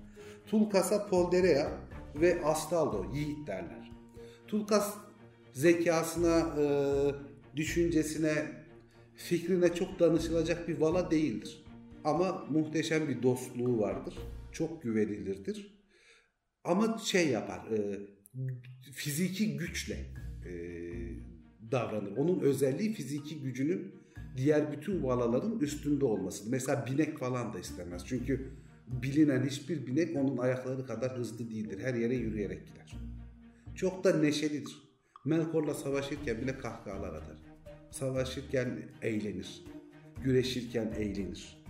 Tulkas'a 0.46 1.06
Polderea 1.06 1.70
ve 2.14 2.44
Astaldo, 2.44 3.06
yiğit 3.14 3.46
derler. 3.46 3.90
Tulkas 4.48 4.94
zekasına, 5.52 6.46
düşüncesine, 7.56 8.61
fikrine 9.16 9.74
çok 9.74 10.00
danışılacak 10.00 10.68
bir 10.68 10.78
vala 10.78 11.10
değildir. 11.10 11.64
Ama 12.04 12.46
muhteşem 12.50 13.08
bir 13.08 13.22
dostluğu 13.22 13.78
vardır. 13.78 14.18
Çok 14.52 14.82
güvenilirdir. 14.82 15.82
Ama 16.64 16.98
şey 16.98 17.28
yapar, 17.28 17.70
e, 17.70 18.00
fiziki 18.92 19.56
güçle 19.56 19.98
e, 20.46 20.52
davranır. 21.72 22.16
Onun 22.16 22.40
özelliği 22.40 22.92
fiziki 22.92 23.40
gücünün 23.40 23.94
diğer 24.36 24.72
bütün 24.72 25.02
valaların 25.02 25.58
üstünde 25.58 26.04
olması. 26.04 26.50
Mesela 26.50 26.86
binek 26.86 27.18
falan 27.18 27.52
da 27.54 27.58
istemez. 27.58 28.02
Çünkü 28.06 28.52
bilinen 28.86 29.46
hiçbir 29.46 29.86
binek 29.86 30.16
onun 30.16 30.36
ayakları 30.36 30.86
kadar 30.86 31.18
hızlı 31.18 31.50
değildir. 31.50 31.78
Her 31.82 31.94
yere 31.94 32.14
yürüyerek 32.14 32.66
gider. 32.66 32.96
Çok 33.74 34.04
da 34.04 34.16
neşelidir. 34.16 34.82
Melkor'la 35.24 35.74
savaşırken 35.74 36.40
bile 36.40 36.58
kahkahalar 36.58 37.14
atar. 37.14 37.51
Savaşırken 37.92 38.82
eğlenir. 39.02 39.64
Güreşirken 40.24 40.92
eğlenir. 40.98 41.62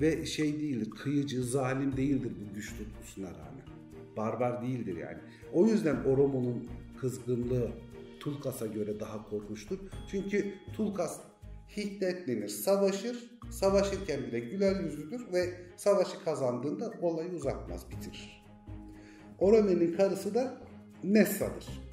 Ve 0.00 0.26
şey 0.26 0.60
değildir, 0.60 0.90
kıyıcı, 0.90 1.44
zalim 1.44 1.96
değildir 1.96 2.32
bu 2.40 2.54
güç 2.54 2.74
tutkusuna 2.78 3.28
rağmen. 3.28 3.64
Barbar 4.16 4.62
değildir 4.62 4.96
yani. 4.96 5.18
O 5.52 5.66
yüzden 5.66 6.04
Oromo'nun 6.04 6.68
kızgınlığı 7.00 7.70
Tulkas'a 8.20 8.66
göre 8.66 9.00
daha 9.00 9.30
korkmuştur. 9.30 9.78
Çünkü 10.10 10.54
Tulkas 10.76 11.20
hiddetlenir, 11.76 12.48
savaşır, 12.48 13.30
savaşırken 13.50 14.22
bile 14.22 14.40
güler 14.40 14.80
yüzlüdür 14.80 15.32
ve 15.32 15.54
savaşı 15.76 16.24
kazandığında 16.24 16.92
olayı 17.02 17.30
uzatmaz, 17.30 17.90
bitirir. 17.90 18.44
Orome'nin 19.38 19.96
karısı 19.96 20.34
da 20.34 20.60
Nessa'dır. 21.04 21.87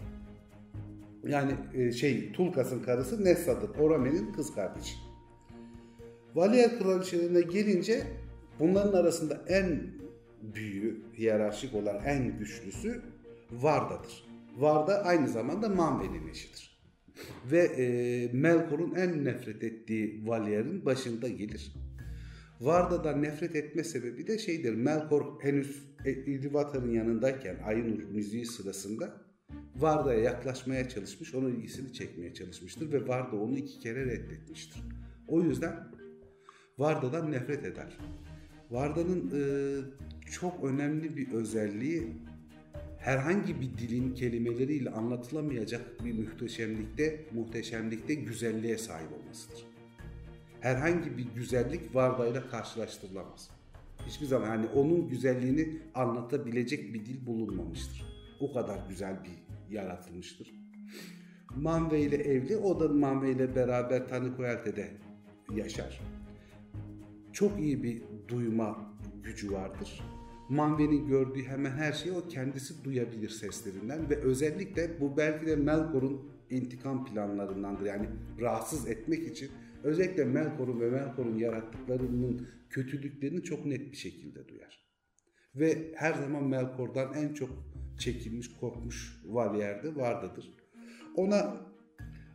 Yani 1.26 1.52
e, 1.74 1.92
şey 1.92 2.32
Tulkas'ın 2.32 2.84
karısı 2.84 3.26
Nessa'dır. 3.26 3.70
Orome'nin 3.80 4.34
kız 4.34 4.56
kardeşi. 4.56 4.96
Valier 6.36 6.80
kraliçelerine 6.80 7.42
gelince 7.42 8.04
bunların 8.60 8.94
arasında 8.94 9.42
en 9.48 9.82
büyüğü, 10.42 11.02
hiyerarşik 11.18 11.76
olan 11.76 12.04
en 12.06 12.38
güçlüsü 12.38 13.02
Varda'dır. 13.52 14.26
Varda 14.58 15.04
aynı 15.04 15.28
zamanda 15.28 15.70
Manve'nin 15.70 16.28
eşidir. 16.28 16.80
Ve 17.52 17.60
e, 17.60 18.28
Melkor'un 18.34 18.96
en 18.96 19.26
nefret 19.26 19.64
ettiği 19.64 20.24
Valier'in 20.28 20.86
başında 20.86 21.28
gelir. 21.28 21.74
Varda'dan 22.62 23.24
nefret 23.24 23.56
etme 23.56 23.84
sebebi 23.84 24.28
de 24.28 24.38
şeydir. 24.38 24.76
Melkor 24.76 25.42
henüz 25.42 25.84
Ilúvatar'ın 26.06 26.92
yanındayken 26.92 27.56
Aynur 27.66 28.04
müziği 28.04 28.46
sırasında 28.46 29.25
Varda'ya 29.76 30.20
yaklaşmaya 30.20 30.90
çalışmış, 30.90 31.36
onun 31.36 31.50
ilgisini 31.50 31.94
çekmeye 31.94 32.34
çalışmıştır 32.34 32.92
ve 32.92 33.08
Varda 33.08 33.36
onu 33.36 33.58
iki 33.58 33.80
kere 33.80 34.06
reddetmiştir. 34.06 34.82
O 35.28 35.42
yüzden 35.42 35.88
Varda'dan 36.78 37.32
nefret 37.32 37.66
eder. 37.66 37.98
Varda'nın 38.72 39.32
e, 39.34 39.42
çok 40.32 40.64
önemli 40.64 41.18
bir 41.18 41.32
özelliği 41.32 42.08
herhangi 43.00 43.62
bir 43.62 43.78
dilin 43.78 44.14
kelimeleriyle 44.14 44.90
anlatılamayacak 44.90 46.06
bir 46.06 46.20
muhteşemlikte, 46.20 47.26
muhteşemlikte 47.34 48.14
güzelliğe 48.14 48.78
sahip 48.78 49.14
olmasıdır. 49.14 49.66
Herhangi 50.62 51.18
bir 51.18 51.26
güzellik 51.36 51.96
Varda'yla 51.96 52.48
karşılaştırılamaz. 52.48 53.50
Hiçbir 54.08 54.26
zaman 54.26 54.48
hani 54.48 54.66
onun 54.66 55.10
güzelliğini 55.10 55.78
anlatabilecek 55.96 56.94
bir 56.94 57.06
dil 57.06 57.26
bulunmamıştır. 57.26 58.06
O 58.40 58.54
kadar 58.54 58.80
güzel 58.90 59.24
bir 59.24 59.45
yaratılmıştır. 59.70 60.54
Manve 61.56 62.02
ile 62.02 62.16
evli, 62.16 62.58
o 62.58 62.80
da 62.80 62.88
Manve 62.88 63.32
ile 63.32 63.56
beraber 63.56 64.08
Tanikoyalte'de 64.08 64.92
yaşar. 65.56 66.02
Çok 67.34 67.60
iyi 67.60 67.84
bir 67.84 68.02
duyma 68.28 68.98
gücü 69.24 69.52
vardır. 69.52 70.02
Manve'nin 70.50 71.08
gördüğü 71.08 71.44
hemen 71.44 71.72
her 71.72 71.94
şeyi 71.94 72.16
o 72.16 72.28
kendisi 72.28 72.84
duyabilir 72.84 73.30
seslerinden 73.30 74.10
ve 74.10 74.16
özellikle 74.16 75.02
bu 75.02 75.18
belki 75.18 75.48
de 75.48 75.56
Melkor'un 75.56 76.32
intikam 76.50 77.06
planlarındandır. 77.06 77.86
Yani 77.86 78.10
rahatsız 78.42 78.88
etmek 78.88 79.28
için 79.28 79.52
özellikle 79.84 80.26
Melkor'un 80.26 80.80
ve 80.80 80.90
Melkor'un 80.90 81.38
yarattıklarının 81.38 82.48
kötülüklerini 82.70 83.44
çok 83.44 83.66
net 83.66 83.92
bir 83.92 83.98
şekilde 83.98 84.48
duyar. 84.48 84.86
Ve 85.56 85.92
her 85.96 86.14
zaman 86.14 86.44
Melkor'dan 86.44 87.14
en 87.14 87.34
çok 87.34 87.50
çekilmiş, 88.00 88.56
korkmuş 88.60 89.22
Valier'de 89.26 89.96
Varda'dır. 89.96 90.54
Ona 91.16 91.58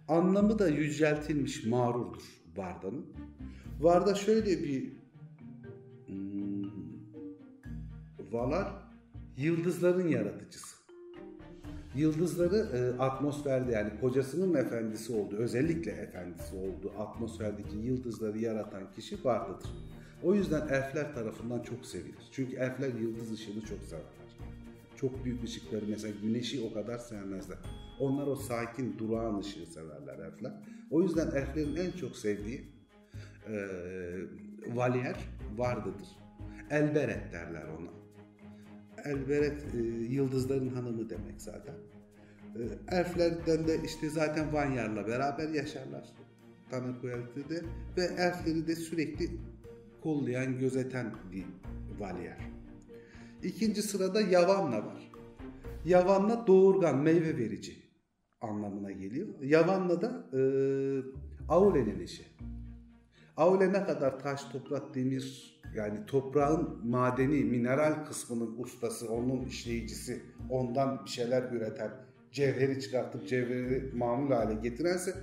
anlamı 0.09 0.59
da 0.59 0.69
yüceltilmiş 0.69 1.67
mağrurdur 1.67 2.23
Varda'nın. 2.57 3.07
Varda 3.81 4.15
şöyle 4.15 4.63
bir 4.63 4.93
hmm, 6.07 6.71
Valar 8.33 8.73
yıldızların 9.37 10.09
yaratıcısı. 10.09 10.77
Yıldızları 11.95 12.57
e, 12.57 13.03
atmosferde 13.03 13.73
yani 13.73 13.91
kocasının 14.01 14.55
efendisi 14.55 15.13
oldu, 15.13 15.37
özellikle 15.37 15.91
efendisi 15.91 16.57
oldu. 16.57 16.93
Atmosferdeki 16.99 17.77
yıldızları 17.77 18.39
yaratan 18.39 18.93
kişi 18.93 19.25
Varda'dır. 19.25 19.71
O 20.23 20.35
yüzden 20.35 20.69
elfler 20.69 21.15
tarafından 21.15 21.63
çok 21.63 21.87
sevilir. 21.87 22.29
Çünkü 22.33 22.57
elfler 22.57 22.95
yıldız 22.95 23.33
ışığını 23.33 23.61
çok 23.61 23.83
severler. 23.83 24.20
Çok 25.01 25.25
büyük 25.25 25.45
ışıkları 25.45 25.85
mesela 25.89 26.15
güneşi 26.23 26.61
o 26.71 26.75
kadar 26.75 26.99
sevmezler. 26.99 27.59
Onlar 27.99 28.27
o 28.27 28.37
sakin 28.37 28.99
durağan 28.99 29.39
ışığı 29.39 29.67
severler 29.67 30.19
elfler. 30.19 30.53
O 30.91 31.03
yüzden 31.03 31.27
elflerin 31.27 31.77
en 31.77 31.91
çok 31.91 32.17
sevdiği 32.17 32.65
e, 33.49 33.55
Valier 34.67 35.17
Varda'dır. 35.57 36.09
Elberet 36.71 37.33
derler 37.33 37.65
ona. 37.65 37.91
Elberet 39.05 39.75
e, 39.75 39.79
yıldızların 40.15 40.69
hanımı 40.69 41.11
demek 41.11 41.41
zaten. 41.41 41.75
E, 42.57 42.63
elflerden 42.97 43.69
de 43.69 43.81
işte 43.85 44.09
zaten 44.09 44.53
Vanyar'la 44.53 45.07
beraber 45.07 45.49
yaşarlar. 45.49 46.05
Tanakoyaltı'da 46.71 47.55
ve 47.97 48.05
elfleri 48.05 48.67
de 48.67 48.77
sürekli 48.77 49.31
kollayan, 50.03 50.59
gözeten 50.59 51.15
bir 51.33 51.45
Valier. 51.99 52.60
İkinci 53.43 53.83
sırada 53.83 54.21
Yavanna 54.21 54.77
var. 54.77 55.11
Yavanna 55.85 56.47
doğurgan, 56.47 56.99
meyve 56.99 57.37
verici 57.37 57.83
anlamına 58.41 58.91
geliyor. 58.91 59.29
Yavanna 59.43 60.03
da 60.03 60.27
e, 60.33 60.41
Aule'nin 61.49 62.01
eşi. 62.01 62.25
Aule 63.37 63.73
ne 63.73 63.85
kadar 63.85 64.21
taş, 64.21 64.45
toprak, 64.45 64.95
demir 64.95 65.57
yani 65.75 66.07
toprağın 66.07 66.81
madeni, 66.85 67.45
mineral 67.45 68.05
kısmının 68.05 68.59
ustası, 68.59 69.13
onun 69.13 69.45
işleyicisi, 69.45 70.23
ondan 70.51 71.05
bir 71.05 71.11
şeyler 71.11 71.43
üreten, 71.43 71.91
cevheri 72.33 72.81
çıkartıp 72.81 73.29
cevheri 73.29 73.91
mamul 73.95 74.33
hale 74.33 74.55
getirense 74.55 75.15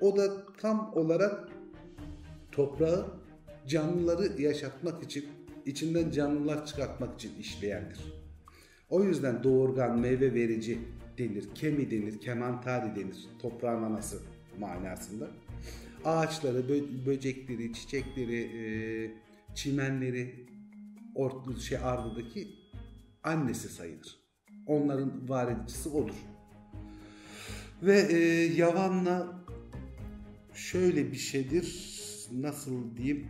o 0.00 0.16
da 0.16 0.46
tam 0.60 0.92
olarak 0.94 1.48
toprağı 2.52 3.06
canlıları 3.66 4.42
yaşatmak 4.42 5.02
için, 5.02 5.24
içinden 5.66 6.10
canlılar 6.10 6.66
çıkartmak 6.66 7.14
için 7.14 7.38
işleyendir. 7.40 7.98
O 8.90 9.04
yüzden 9.04 9.44
doğurgan, 9.44 9.98
meyve 9.98 10.34
verici 10.34 10.78
denir, 11.18 11.44
kemi 11.54 11.90
denir, 11.90 12.20
kemantari 12.20 12.96
denir, 12.96 13.26
toprağın 13.38 13.82
anası 13.82 14.18
manasında. 14.58 15.30
Ağaçları, 16.04 16.58
bö- 16.58 17.06
böcekleri, 17.06 17.72
çiçekleri, 17.72 18.40
e, 18.40 18.64
çimenleri 19.54 20.46
orta 21.14 21.60
şey 21.60 21.78
ardındaki 21.78 22.48
annesi 23.22 23.68
sayılır. 23.68 24.18
Onların 24.66 25.28
var 25.28 25.52
edicisi 25.52 25.88
odur. 25.88 26.14
Ve 27.82 28.00
e, 28.10 28.18
Yavan'la 28.56 29.44
şöyle 30.54 31.12
bir 31.12 31.16
şeydir, 31.16 31.94
nasıl 32.32 32.96
diyeyim, 32.96 33.26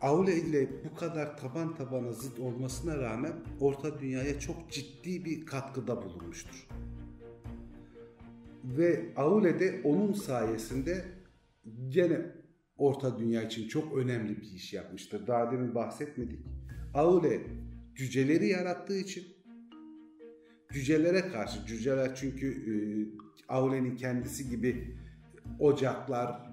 Aule 0.00 0.36
ile 0.36 0.68
bu 0.84 0.94
kadar 0.94 1.36
taban 1.36 1.74
tabana 1.74 2.12
zıt 2.12 2.38
olmasına 2.38 2.96
rağmen 2.98 3.32
Orta 3.60 4.00
Dünya'ya 4.00 4.40
çok 4.40 4.70
ciddi 4.70 5.24
bir 5.24 5.46
katkıda 5.46 6.02
bulunmuştur. 6.02 6.68
Ve 8.64 9.12
Aule 9.16 9.60
de 9.60 9.80
onun 9.84 10.12
sayesinde 10.12 11.04
gene 11.88 12.20
Orta 12.78 13.18
Dünya 13.18 13.42
için 13.42 13.68
çok 13.68 13.96
önemli 13.98 14.36
bir 14.36 14.42
iş 14.42 14.72
yapmıştır. 14.72 15.26
Daha 15.26 15.52
demin 15.52 15.74
bahsetmedik. 15.74 16.40
Aule 16.94 17.40
cüceleri 17.94 18.48
yarattığı 18.48 18.96
için 18.98 19.24
cücelere 20.72 21.28
karşı, 21.28 21.66
cüceler 21.66 22.14
çünkü 22.14 22.46
e, 22.48 22.74
Aule'nin 23.48 23.96
kendisi 23.96 24.50
gibi 24.50 24.96
ocaklar, 25.58 26.52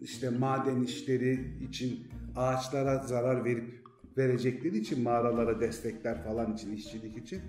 işte 0.00 0.30
maden 0.30 0.82
işleri 0.82 1.40
için 1.68 2.11
ağaçlara 2.36 2.98
zarar 2.98 3.44
verip 3.44 3.82
verecekleri 4.16 4.78
için 4.78 5.02
mağaralara 5.02 5.60
destekler 5.60 6.24
falan 6.24 6.54
için, 6.54 6.76
işçilik 6.76 7.16
için 7.16 7.42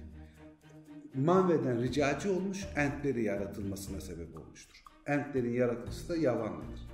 Manve'den 1.16 1.82
ricacı 1.82 2.34
olmuş, 2.34 2.66
entleri 2.76 3.24
yaratılmasına 3.24 4.02
sebep 4.02 4.38
olmuştur. 4.38 4.84
Entlerin 5.06 5.54
yaratıcısı 5.54 6.10
da 6.10 6.18
Yavanna'dır. 6.18 6.88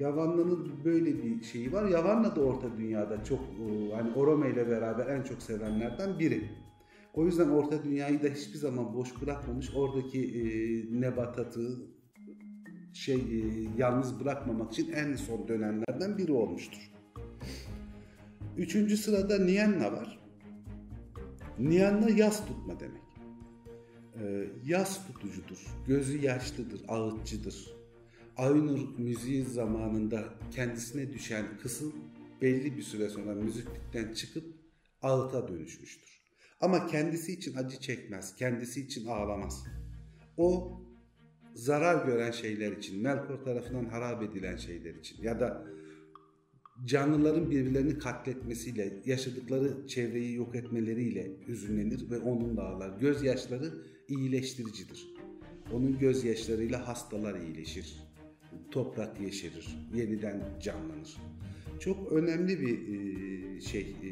Yavanna'nın 0.00 0.72
böyle 0.84 1.22
bir 1.22 1.42
şeyi 1.42 1.72
var. 1.72 1.88
Yavanna 1.88 2.36
da 2.36 2.40
Orta 2.40 2.76
Dünya'da 2.78 3.24
çok 3.24 3.40
e, 3.40 3.94
hani 3.94 4.14
Orome 4.14 4.50
ile 4.50 4.68
beraber 4.68 5.06
en 5.06 5.22
çok 5.22 5.42
sevenlerden 5.42 6.18
biri. 6.18 6.50
O 7.14 7.26
yüzden 7.26 7.48
Orta 7.48 7.84
Dünya'yı 7.84 8.22
da 8.22 8.28
hiçbir 8.28 8.58
zaman 8.58 8.94
boş 8.94 9.22
bırakmamış. 9.22 9.70
Oradaki 9.76 10.20
e, 10.20 10.44
nebatatı 11.00 11.91
şey 12.92 13.16
e, 13.16 13.68
yalnız 13.78 14.20
bırakmamak 14.20 14.72
için 14.72 14.92
en 14.92 15.16
son 15.16 15.48
dönemlerden 15.48 16.18
biri 16.18 16.32
olmuştur. 16.32 16.92
Üçüncü 18.56 18.96
sırada 18.96 19.44
Nienna 19.44 19.92
var. 19.92 20.18
Niyanla 21.58 22.10
yas 22.10 22.46
tutma 22.46 22.80
demek. 22.80 23.02
Ee, 24.20 24.46
yas 24.64 25.06
tutucudur, 25.06 25.66
gözü 25.86 26.18
yaşlıdır, 26.18 26.80
ağıtçıdır. 26.88 27.74
Aynur 28.36 28.98
müziği 28.98 29.44
zamanında 29.44 30.24
kendisine 30.50 31.12
düşen 31.12 31.46
kısım 31.62 31.94
belli 32.42 32.76
bir 32.76 32.82
süre 32.82 33.08
sonra 33.08 33.34
müziklikten 33.34 34.14
çıkıp 34.14 34.44
ağıta 35.02 35.48
dönüşmüştür. 35.48 36.22
Ama 36.60 36.86
kendisi 36.86 37.32
için 37.32 37.56
acı 37.56 37.80
çekmez, 37.80 38.36
kendisi 38.36 38.80
için 38.80 39.06
ağlamaz. 39.06 39.64
O 40.36 40.80
zarar 41.54 42.06
gören 42.06 42.30
şeyler 42.30 42.72
için, 42.72 43.02
Melkor 43.02 43.44
tarafından 43.44 43.84
harap 43.84 44.22
edilen 44.22 44.56
şeyler 44.56 44.94
için 44.94 45.22
ya 45.22 45.40
da 45.40 45.66
canlıların 46.84 47.50
birbirlerini 47.50 47.98
katletmesiyle, 47.98 48.92
yaşadıkları 49.04 49.86
çevreyi 49.86 50.34
yok 50.34 50.54
etmeleriyle 50.54 51.30
hüzünlenir 51.48 52.10
ve 52.10 52.18
onunla 52.18 52.62
ağlar. 52.62 52.98
Gözyaşları 53.00 53.74
iyileştiricidir. 54.08 55.14
Onun 55.72 55.98
gözyaşlarıyla 55.98 56.88
hastalar 56.88 57.40
iyileşir. 57.40 58.02
Toprak 58.70 59.20
yeşerir, 59.20 59.78
yeniden 59.94 60.42
canlanır. 60.62 61.16
Çok 61.80 62.12
önemli 62.12 62.60
bir 62.60 62.78
e, 62.88 63.60
şey 63.60 63.80
e, 63.80 64.10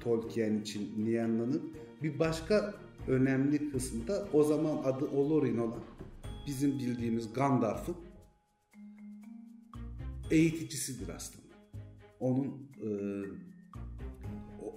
Tolkien 0.00 0.60
için 0.60 1.04
Niyanla'nın. 1.04 1.72
Bir 2.02 2.18
başka 2.18 2.74
önemli 3.08 3.70
kısmı 3.72 4.08
da 4.08 4.28
o 4.32 4.42
zaman 4.42 4.76
adı 4.84 5.06
Olorin 5.06 5.58
olan 5.58 5.80
bizim 6.46 6.78
bildiğimiz 6.78 7.32
Gandalf'ın 7.32 7.96
eğiticisidir 10.30 11.08
aslında. 11.08 11.54
Onun 12.20 12.46
e, 12.82 12.88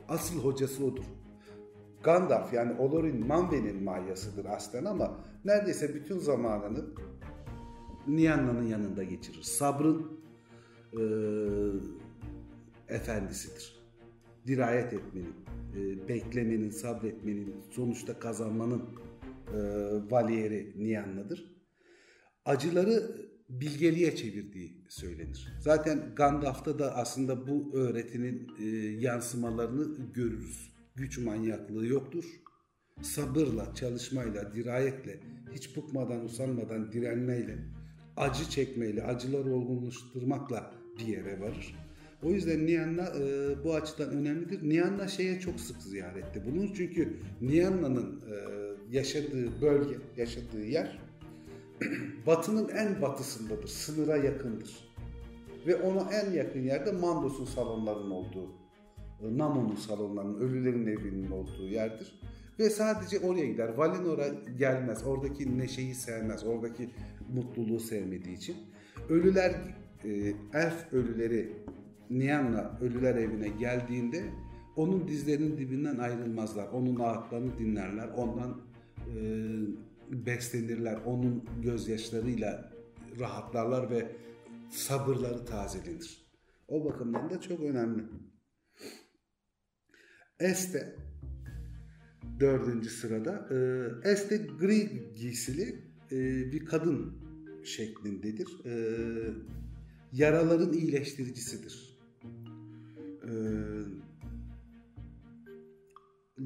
asıl 0.10 0.44
hocası 0.44 0.86
odur. 0.86 1.04
Gandalf 2.04 2.54
yani 2.54 2.80
Olorin 2.80 3.28
Manve'nin 3.28 3.84
mayasıdır 3.84 4.46
aslında 4.46 4.90
ama 4.90 5.20
neredeyse 5.46 5.96
bütün 5.96 6.20
zamanını 6.20 6.86
Nianna'nın 8.08 8.66
yanında 8.66 9.04
geçirir. 9.04 9.42
Sabrın 9.44 10.20
e, 10.94 11.04
efendisidir. 12.88 13.84
Dirayet 14.48 14.94
etmenin, 14.94 15.36
e, 15.78 16.08
beklemenin, 16.08 16.70
sabretmenin, 16.70 17.56
sonuçta 17.72 18.20
kazanmanın 18.20 18.82
e, 19.54 19.60
valiyeri 20.12 20.74
Nianna'dır. 20.78 21.54
Acıları 22.46 23.24
bilgeliğe 23.50 24.16
çevirdiği 24.16 24.86
söylenir. 24.90 25.54
Zaten 25.60 26.16
Gandalf'ta 26.16 26.80
da 26.80 26.96
aslında 26.96 27.48
bu 27.48 27.78
öğretinin 27.78 28.48
e, 28.60 28.66
yansımalarını 29.00 30.14
görürüz. 30.14 30.74
Güç 30.96 31.18
manyaklığı 31.18 31.86
yoktur. 31.88 32.26
Sabırla, 33.02 33.76
çalışmayla, 33.76 34.54
dirayetle, 34.54 35.20
hiç 35.54 35.78
bıkmadan, 35.78 36.26
usanmadan 36.26 36.92
direnmeyle, 36.92 37.58
acı 38.18 38.50
çekmeyle, 38.50 39.04
acıları 39.04 39.54
olgunlaştırmakla 39.54 40.74
bir 41.00 41.08
yere 41.08 41.42
varır. 41.42 41.76
O 42.26 42.30
yüzden 42.30 42.66
Niyanna 42.66 43.04
e, 43.04 43.56
bu 43.64 43.74
açıdan 43.74 44.10
önemlidir. 44.10 44.70
Niyanna 44.70 45.08
şeye 45.08 45.40
çok 45.40 45.60
sık 45.60 45.82
ziyarette 45.82 46.46
bulunur. 46.46 46.70
Çünkü 46.76 47.18
Niyanna'nın 47.42 48.22
e, 48.22 48.36
yaşadığı 48.92 49.62
bölge, 49.62 49.96
yaşadığı 50.18 50.66
yer 50.66 51.00
batının 52.28 52.70
en 52.70 53.02
batısındadır, 53.02 53.68
sınıra 53.68 54.18
yakındır. 54.18 54.94
Ve 55.68 55.76
ona 55.76 56.10
en 56.12 56.32
yakın 56.32 56.60
yerde 56.60 56.92
Mandos'un 56.92 57.46
salonlarının 57.46 58.12
olduğu, 58.12 58.50
Namon'un 59.22 59.76
salonlarının, 59.76 60.40
ölülerin 60.40 60.88
evinin 60.88 61.32
olduğu 61.32 61.68
yerdir. 61.68 62.20
Ve 62.60 62.70
sadece 62.70 63.20
oraya 63.20 63.46
gider. 63.46 63.70
Valinor'a 63.70 64.28
gelmez. 64.58 65.04
Oradaki 65.06 65.58
neşeyi 65.58 65.96
sevmez. 65.96 66.44
Oradaki 66.44 66.90
mutluluğu 67.34 67.80
sevmediği 67.80 68.38
için. 68.38 68.56
Ölüler, 69.10 69.56
e, 70.06 70.10
elf 70.54 70.94
ölüleri 70.94 71.54
Niyan'la 72.10 72.80
ölüler 72.82 73.16
evine 73.16 73.50
geldiğinde 73.50 74.24
onun 74.76 75.08
dizlerinin 75.08 75.58
dibinden 75.58 75.98
ayrılmazlar. 75.98 76.68
Onun 76.68 77.00
ağıtlarını 77.00 77.60
dinlerler. 77.60 78.08
Ondan 78.08 78.62
e, 79.16 80.26
beslenirler. 80.26 81.00
Onun 81.06 81.46
gözyaşlarıyla 81.64 82.72
rahatlarlar 83.20 83.90
ve 83.90 84.16
sabırları 84.70 85.46
tazelenir. 85.46 86.24
O 86.68 86.86
bakımdan 86.86 87.30
da 87.30 87.42
çok 87.42 87.60
önemli. 87.60 88.04
Este 90.40 90.96
dördüncü 92.40 92.90
sırada. 92.90 93.48
E, 93.52 93.58
este 94.10 94.38
gri 94.38 95.14
giysili 95.16 95.94
e, 96.12 96.18
bir 96.52 96.66
kadın 96.66 97.24
şeklindedir. 97.64 98.66
E, 98.66 98.74
yaraların 100.12 100.74
iyileştiricisidir. 100.74 101.93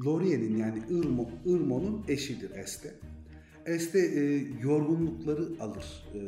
Lorien'in 0.04 0.56
yani 0.56 0.82
Irmo, 0.90 1.30
Irmo'nun 1.46 2.04
eşidir 2.08 2.50
Este. 2.54 2.94
Este 3.66 3.98
e, 3.98 4.46
yorgunlukları 4.62 5.48
alır. 5.60 6.04
E, 6.14 6.20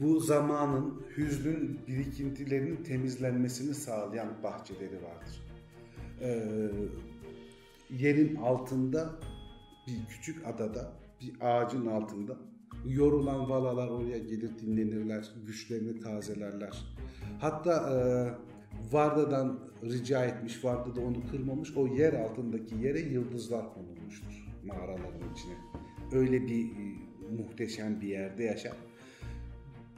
bu 0.00 0.20
zamanın 0.20 1.02
hüznün 1.16 1.80
birikintilerinin 1.88 2.76
temizlenmesini 2.76 3.74
sağlayan 3.74 4.42
bahçeleri 4.42 4.96
vardır. 5.02 5.42
E, 6.20 6.30
yerin 7.90 8.36
altında 8.36 9.10
bir 9.86 10.06
küçük 10.08 10.46
adada 10.46 10.92
bir 11.20 11.32
ağacın 11.40 11.86
altında 11.86 12.36
yorulan 12.86 13.50
valalar 13.50 13.88
oraya 13.88 14.18
gelir 14.18 14.50
dinlenirler, 14.58 15.30
güçlerini 15.46 16.00
tazelerler. 16.00 16.84
Hatta 17.40 17.72
e, 17.72 17.98
Varda'dan 18.92 19.58
rica 19.84 20.24
etmiş, 20.24 20.64
Varda 20.64 20.96
da 20.96 21.00
onu 21.00 21.30
kırmamış, 21.30 21.76
o 21.76 21.86
yer 21.86 22.12
altındaki 22.12 22.74
yere 22.74 23.00
yıldızlar 23.00 23.74
konulmuştur 23.74 24.48
mağaraların 24.68 25.32
içine 25.34 25.54
öyle 26.12 26.46
bir 26.46 26.64
e, 26.64 26.96
muhteşem 27.36 28.00
bir 28.00 28.08
yerde 28.08 28.44
yaşar. 28.44 28.76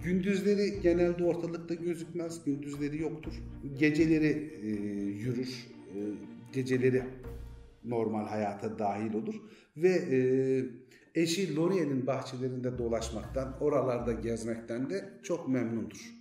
Gündüzleri 0.05 0.81
genelde 0.83 1.25
ortalıkta 1.25 1.75
gözükmez, 1.75 2.45
gündüzleri 2.45 3.03
yoktur. 3.03 3.33
Geceleri 3.79 4.53
e, 4.63 4.69
yürür, 5.11 5.67
e, 5.87 5.99
geceleri 6.53 7.03
normal 7.85 8.27
hayata 8.27 8.79
dahil 8.79 9.15
olur 9.15 9.35
ve 9.77 9.89
e, 9.89 10.19
eşi 11.21 11.57
Lorien'in 11.57 12.07
bahçelerinde 12.07 12.79
dolaşmaktan, 12.79 13.57
oralarda 13.61 14.13
gezmekten 14.13 14.91
de 14.91 15.11
çok 15.23 15.49
memnundur. 15.49 16.20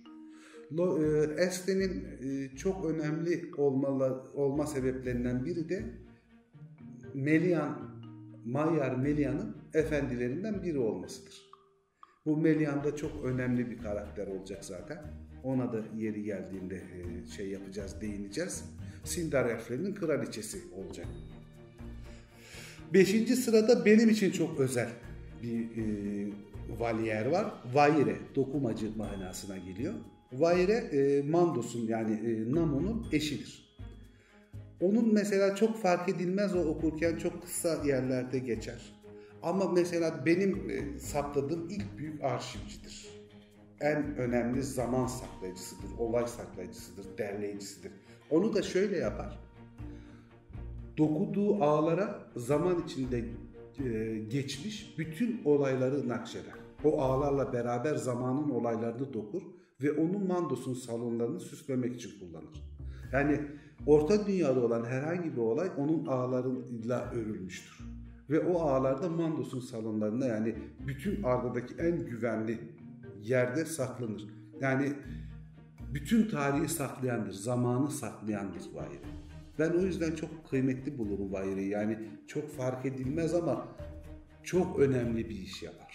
E, 0.78 1.42
Este'nin 1.42 2.04
e, 2.22 2.56
çok 2.56 2.84
önemli 2.84 3.50
olmalı, 3.56 4.24
olma 4.34 4.66
sebeplerinden 4.66 5.44
biri 5.44 5.68
de 5.68 5.84
Melian, 7.14 7.78
Mayyar 8.44 8.96
Melian'ın 8.96 9.56
efendilerinden 9.74 10.62
biri 10.62 10.78
olmasıdır. 10.78 11.50
Bu 12.26 12.36
Melian 12.36 12.84
da 12.84 12.96
çok 12.96 13.24
önemli 13.24 13.70
bir 13.70 13.78
karakter 13.78 14.26
olacak 14.26 14.64
zaten. 14.64 14.98
Ona 15.44 15.72
da 15.72 15.82
yeri 15.96 16.22
geldiğinde 16.22 16.74
e, 16.76 17.30
şey 17.36 17.48
yapacağız, 17.48 18.00
değineceğiz. 18.00 18.64
Sindar 19.04 19.46
elflerinin 19.46 19.94
kraliçesi 19.94 20.58
olacak. 20.76 21.06
Beşinci 22.94 23.36
sırada 23.36 23.84
benim 23.84 24.08
için 24.08 24.30
çok 24.30 24.60
özel 24.60 24.88
bir 25.42 25.60
e, 25.60 25.84
valiyer 26.78 27.26
var. 27.26 27.54
Vaire, 27.74 28.16
dokumacı 28.34 28.96
manasına 28.96 29.58
geliyor. 29.58 29.94
Vaire 30.32 30.72
e, 30.72 31.22
Mandos'un 31.22 31.86
yani 31.86 32.12
e, 32.12 32.54
Namo'nun 32.54 33.06
eşidir. 33.12 33.76
Onun 34.80 35.14
mesela 35.14 35.54
çok 35.54 35.82
fark 35.82 36.08
edilmez 36.08 36.54
o 36.54 36.60
okurken 36.60 37.16
çok 37.16 37.42
kısa 37.42 37.84
yerlerde 37.84 38.38
geçer. 38.38 38.92
Ama 39.42 39.68
mesela 39.68 40.26
benim 40.26 40.70
e, 40.70 40.98
saptadığım 40.98 41.68
ilk 41.68 41.98
büyük 41.98 42.24
arşivcidir. 42.24 43.10
En 43.80 44.16
önemli 44.16 44.62
zaman 44.62 45.06
saklayıcısıdır, 45.06 45.98
olay 45.98 46.26
saklayıcısıdır, 46.26 47.18
derleyicisidir. 47.18 47.92
Onu 48.30 48.54
da 48.54 48.62
şöyle 48.62 48.96
yapar. 48.96 49.38
Dokuduğu 50.98 51.64
ağlara 51.64 52.18
zaman 52.36 52.82
içinde 52.86 53.24
e, 53.84 54.18
geçmiş 54.30 54.94
bütün 54.98 55.42
olayları 55.44 56.08
nakşeder. 56.08 56.54
O 56.84 57.00
ağlarla 57.00 57.52
beraber 57.52 57.94
zamanın 57.94 58.50
olaylarını 58.50 59.12
dokur 59.12 59.42
ve 59.82 59.92
onun 59.92 60.26
Mandos'un 60.26 60.74
salonlarını 60.74 61.40
süslemek 61.40 61.94
için 61.94 62.10
kullanır. 62.20 62.64
Yani 63.12 63.40
Orta 63.86 64.26
Dünya'da 64.26 64.60
olan 64.60 64.84
herhangi 64.84 65.32
bir 65.32 65.40
olay 65.40 65.70
onun 65.76 66.06
ağlarıyla 66.06 67.10
örülmüştür. 67.10 67.78
Ve 68.30 68.40
o 68.40 68.60
ağlarda 68.60 69.08
Mandos'un 69.08 69.60
salonlarında 69.60 70.26
yani 70.26 70.54
bütün 70.86 71.22
Arda'daki 71.22 71.74
en 71.74 72.06
güvenli 72.06 72.58
yerde 73.22 73.64
saklanır. 73.64 74.26
Yani 74.60 74.92
bütün 75.94 76.28
tarihi 76.28 76.68
saklayandır, 76.68 77.32
zamanı 77.32 77.90
saklayandır 77.90 78.62
Vahiri. 78.74 79.00
Ben 79.58 79.70
o 79.70 79.80
yüzden 79.80 80.14
çok 80.14 80.50
kıymetli 80.50 80.98
bulurum 80.98 81.32
Vahiri'yi. 81.32 81.68
Yani 81.68 81.98
çok 82.26 82.50
fark 82.50 82.86
edilmez 82.86 83.34
ama 83.34 83.68
çok 84.42 84.78
önemli 84.78 85.28
bir 85.28 85.34
iş 85.34 85.62
yapar. 85.62 85.89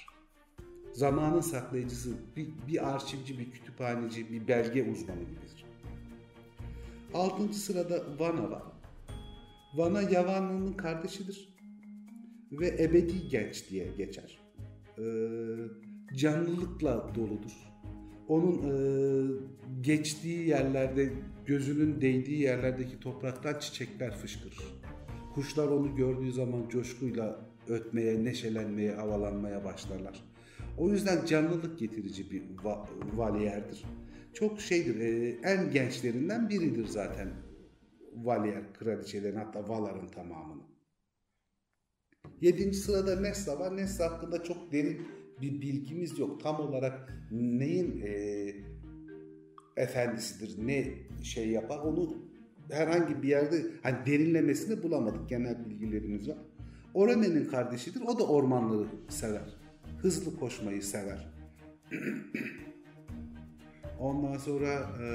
Zamanın 0.95 1.41
saklayıcısı, 1.41 2.09
bir, 2.35 2.47
bir 2.67 2.89
arşivci, 2.95 3.39
bir 3.39 3.51
kütüphaneci, 3.51 4.31
bir 4.31 4.47
belge 4.47 4.91
uzmanı 4.91 5.19
gibidir. 5.19 5.65
Altıncı 7.13 7.59
sırada 7.59 8.03
Vana 8.19 8.51
var. 8.51 8.63
Vana 9.73 10.01
Yavana'nın 10.01 10.73
kardeşidir 10.73 11.49
ve 12.51 12.67
ebedi 12.79 13.27
genç 13.29 13.69
diye 13.69 13.87
geçer. 13.97 14.39
Ee, 14.97 15.03
canlılıkla 16.17 17.11
doludur. 17.15 17.73
Onun 18.27 18.53
e, 18.53 18.75
geçtiği 19.81 20.47
yerlerde, 20.47 21.13
gözünün 21.45 22.01
değdiği 22.01 22.39
yerlerdeki 22.39 22.99
topraktan 22.99 23.59
çiçekler 23.59 24.17
fışkırır. 24.17 24.81
Kuşlar 25.33 25.67
onu 25.67 25.95
gördüğü 25.95 26.31
zaman 26.31 26.69
coşkuyla 26.69 27.39
ötmeye, 27.67 28.23
neşelenmeye, 28.23 28.95
havalanmaya 28.95 29.65
başlarlar. 29.65 30.34
O 30.77 30.89
yüzden 30.89 31.25
canlılık 31.25 31.79
getirici 31.79 32.31
bir 32.31 32.43
va- 32.63 32.87
valiyerdir. 33.17 33.83
Çok 34.33 34.61
şeydir, 34.61 34.99
e, 34.99 35.29
en 35.43 35.71
gençlerinden 35.71 36.49
biridir 36.49 36.87
zaten 36.87 37.29
valiyer 38.15 38.73
kraliçelerin 38.73 39.35
hatta 39.35 39.69
Valar'ın 39.69 40.07
tamamını. 40.07 40.61
Yedinci 42.41 42.77
sırada 42.77 43.21
Nessa 43.21 43.59
var. 43.59 43.77
Nessa 43.77 44.11
hakkında 44.11 44.43
çok 44.43 44.71
derin 44.71 45.01
bir 45.41 45.61
bilgimiz 45.61 46.19
yok. 46.19 46.43
Tam 46.43 46.59
olarak 46.59 47.13
neyin 47.31 48.01
e, 48.05 48.53
efendisidir, 49.77 50.67
ne 50.67 50.93
şey 51.23 51.49
yapar 51.49 51.79
onu 51.79 52.17
herhangi 52.71 53.23
bir 53.23 53.27
yerde 53.27 53.65
hani 53.83 54.05
derinlemesini 54.05 54.83
bulamadık. 54.83 55.29
Genel 55.29 55.65
bilgilerimiz 55.65 56.29
var. 56.29 56.37
Orane'nin 56.93 57.45
kardeşidir. 57.45 58.01
O 58.01 58.19
da 58.19 58.27
ormanları 58.27 58.87
sever. 59.09 59.64
Hızlı 60.01 60.39
koşmayı 60.39 60.83
sever. 60.83 61.27
Ondan 63.99 64.37
sonra 64.37 64.73
e, 64.73 65.07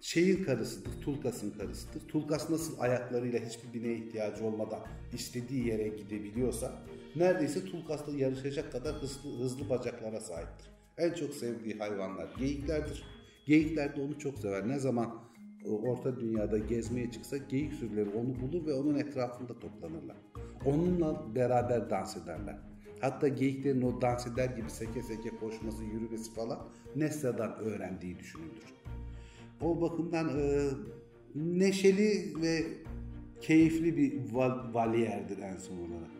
şeyin 0.00 0.44
karısıdır, 0.44 0.90
Tulkas'ın 1.04 1.50
karısıdır. 1.50 2.08
Tulkas 2.08 2.50
nasıl 2.50 2.80
ayaklarıyla 2.80 3.40
hiçbir 3.40 3.80
bineğe 3.80 3.96
ihtiyacı 3.96 4.44
olmadan 4.44 4.80
istediği 5.12 5.66
yere 5.66 5.88
gidebiliyorsa 5.88 6.82
neredeyse 7.16 7.64
Tulkas'la 7.64 8.12
yarışacak 8.12 8.72
kadar 8.72 8.94
hızlı, 8.94 9.38
hızlı 9.38 9.70
bacaklara 9.70 10.20
sahiptir. 10.20 10.66
En 10.98 11.12
çok 11.12 11.34
sevdiği 11.34 11.78
hayvanlar 11.78 12.28
geyiklerdir. 12.38 13.04
Geyikler 13.46 13.96
de 13.96 14.00
onu 14.00 14.18
çok 14.18 14.38
sever. 14.38 14.68
Ne 14.68 14.78
zaman 14.78 15.22
orta 15.64 16.20
dünyada 16.20 16.58
gezmeye 16.58 17.10
çıksa 17.10 17.36
geyik 17.36 17.72
sürüleri 17.72 18.08
onu 18.10 18.40
bulur 18.40 18.66
ve 18.66 18.74
onun 18.74 18.98
etrafında 18.98 19.58
toplanırlar. 19.58 20.16
Onunla 20.64 21.34
beraber 21.34 21.90
dans 21.90 22.16
ederler. 22.16 22.71
Hatta 23.02 23.28
geyiklerin 23.28 23.82
o 23.82 24.00
dans 24.00 24.26
eder 24.26 24.50
gibi 24.50 24.70
seke 24.70 25.02
seke 25.02 25.30
koşması, 25.36 25.84
yürümesi 25.84 26.34
falan 26.34 26.68
Nessa'dan 26.96 27.54
öğrendiği 27.58 28.18
düşünülür. 28.18 28.74
O 29.60 29.80
bakımdan 29.80 30.28
e, 30.28 30.70
neşeli 31.34 32.34
ve 32.42 32.66
keyifli 33.40 33.96
bir 33.96 34.32
val, 34.32 34.74
valiyerdir 34.74 35.38
en 35.38 35.56
son 35.56 35.76
olarak. 35.76 36.10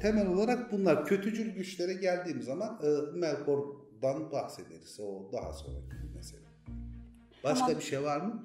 Temel 0.00 0.26
olarak 0.26 0.72
bunlar 0.72 1.06
kötücül 1.06 1.54
güçlere 1.54 1.94
geldiğim 1.94 2.42
zaman 2.42 2.80
e, 2.82 3.18
Melkor'dan 3.18 4.32
bahsederiz. 4.32 5.00
O 5.00 5.32
daha 5.32 5.52
sonraki 5.52 5.90
bir 6.02 6.14
mesele. 6.16 6.40
Başka 7.44 7.66
Tamam. 7.66 7.80
bir 7.80 7.84
şey 7.84 8.02
var 8.02 8.20
mı? 8.20 8.42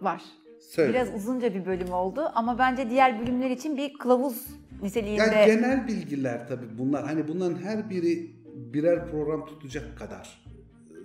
Var. 0.00 0.22
Söyle. 0.70 0.92
Biraz 0.92 1.14
uzunca 1.14 1.54
bir 1.54 1.66
bölüm 1.66 1.92
oldu 1.92 2.30
ama 2.34 2.58
bence 2.58 2.90
diğer 2.90 3.20
bölümler 3.20 3.50
için 3.50 3.76
bir 3.76 3.98
kılavuz 3.98 4.46
niteliğinde. 4.82 5.22
Yani 5.22 5.46
genel 5.46 5.88
bilgiler 5.88 6.48
tabii 6.48 6.78
bunlar. 6.78 7.04
Hani 7.04 7.28
bunların 7.28 7.62
her 7.62 7.90
biri 7.90 8.30
birer 8.54 9.10
program 9.10 9.46
tutacak 9.46 9.98
kadar 9.98 10.44
e, 10.90 10.98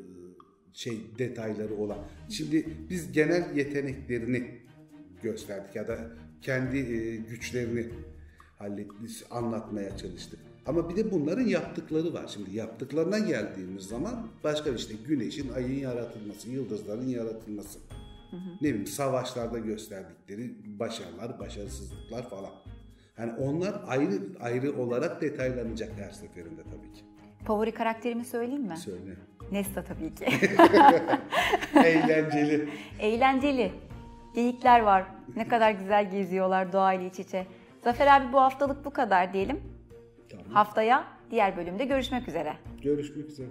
şey 0.73 1.01
detayları 1.17 1.75
olan. 1.75 1.97
Şimdi 2.29 2.65
biz 2.89 3.11
genel 3.11 3.55
yeteneklerini 3.55 4.59
gösterdik 5.23 5.75
ya 5.75 5.87
da 5.87 5.97
kendi 6.41 6.77
e, 6.77 7.15
güçlerini 7.15 7.85
hallettik, 8.59 9.25
anlatmaya 9.31 9.97
çalıştık. 9.97 10.39
Ama 10.65 10.89
bir 10.89 10.95
de 10.95 11.11
bunların 11.11 11.45
yaptıkları 11.47 12.13
var. 12.13 12.27
Şimdi 12.33 12.55
yaptıklarına 12.55 13.19
geldiğimiz 13.19 13.83
zaman 13.83 14.27
başka 14.43 14.69
işte 14.69 14.93
güneşin, 15.07 15.53
ayın 15.53 15.79
yaratılması, 15.79 16.49
yıldızların 16.49 17.07
yaratılması. 17.07 17.79
Ne 18.61 18.67
bileyim 18.69 18.87
savaşlarda 18.87 19.59
gösterdikleri 19.59 20.55
başarılar, 20.79 21.39
başarısızlıklar 21.39 22.29
falan. 22.29 22.51
Yani 23.17 23.31
onlar 23.33 23.81
ayrı 23.87 24.19
ayrı 24.41 24.77
olarak 24.77 25.21
detaylanacak 25.21 25.91
her 25.97 26.09
seferinde 26.11 26.63
tabii 26.63 26.93
ki. 26.93 27.01
Favori 27.45 27.71
karakterimi 27.71 28.25
söyleyeyim 28.25 28.63
mi? 28.63 28.77
Söyle. 28.77 29.15
Nesta 29.51 29.83
tabii 29.83 30.15
ki. 30.15 30.25
Eğlenceli. 31.75 32.69
Eğlenceli. 32.99 33.71
Geyikler 34.35 34.79
var. 34.79 35.05
Ne 35.35 35.47
kadar 35.47 35.71
güzel 35.71 36.11
geziyorlar 36.11 36.73
doğayla 36.73 37.07
iç 37.07 37.19
içe. 37.19 37.47
Zafer 37.83 38.07
abi 38.07 38.33
bu 38.33 38.37
haftalık 38.41 38.85
bu 38.85 38.89
kadar 38.89 39.33
diyelim. 39.33 39.59
Tamam. 40.29 40.45
Haftaya 40.49 41.07
diğer 41.31 41.57
bölümde 41.57 41.85
görüşmek 41.85 42.27
üzere. 42.27 42.53
Görüşmek 42.83 43.29
üzere. 43.29 43.47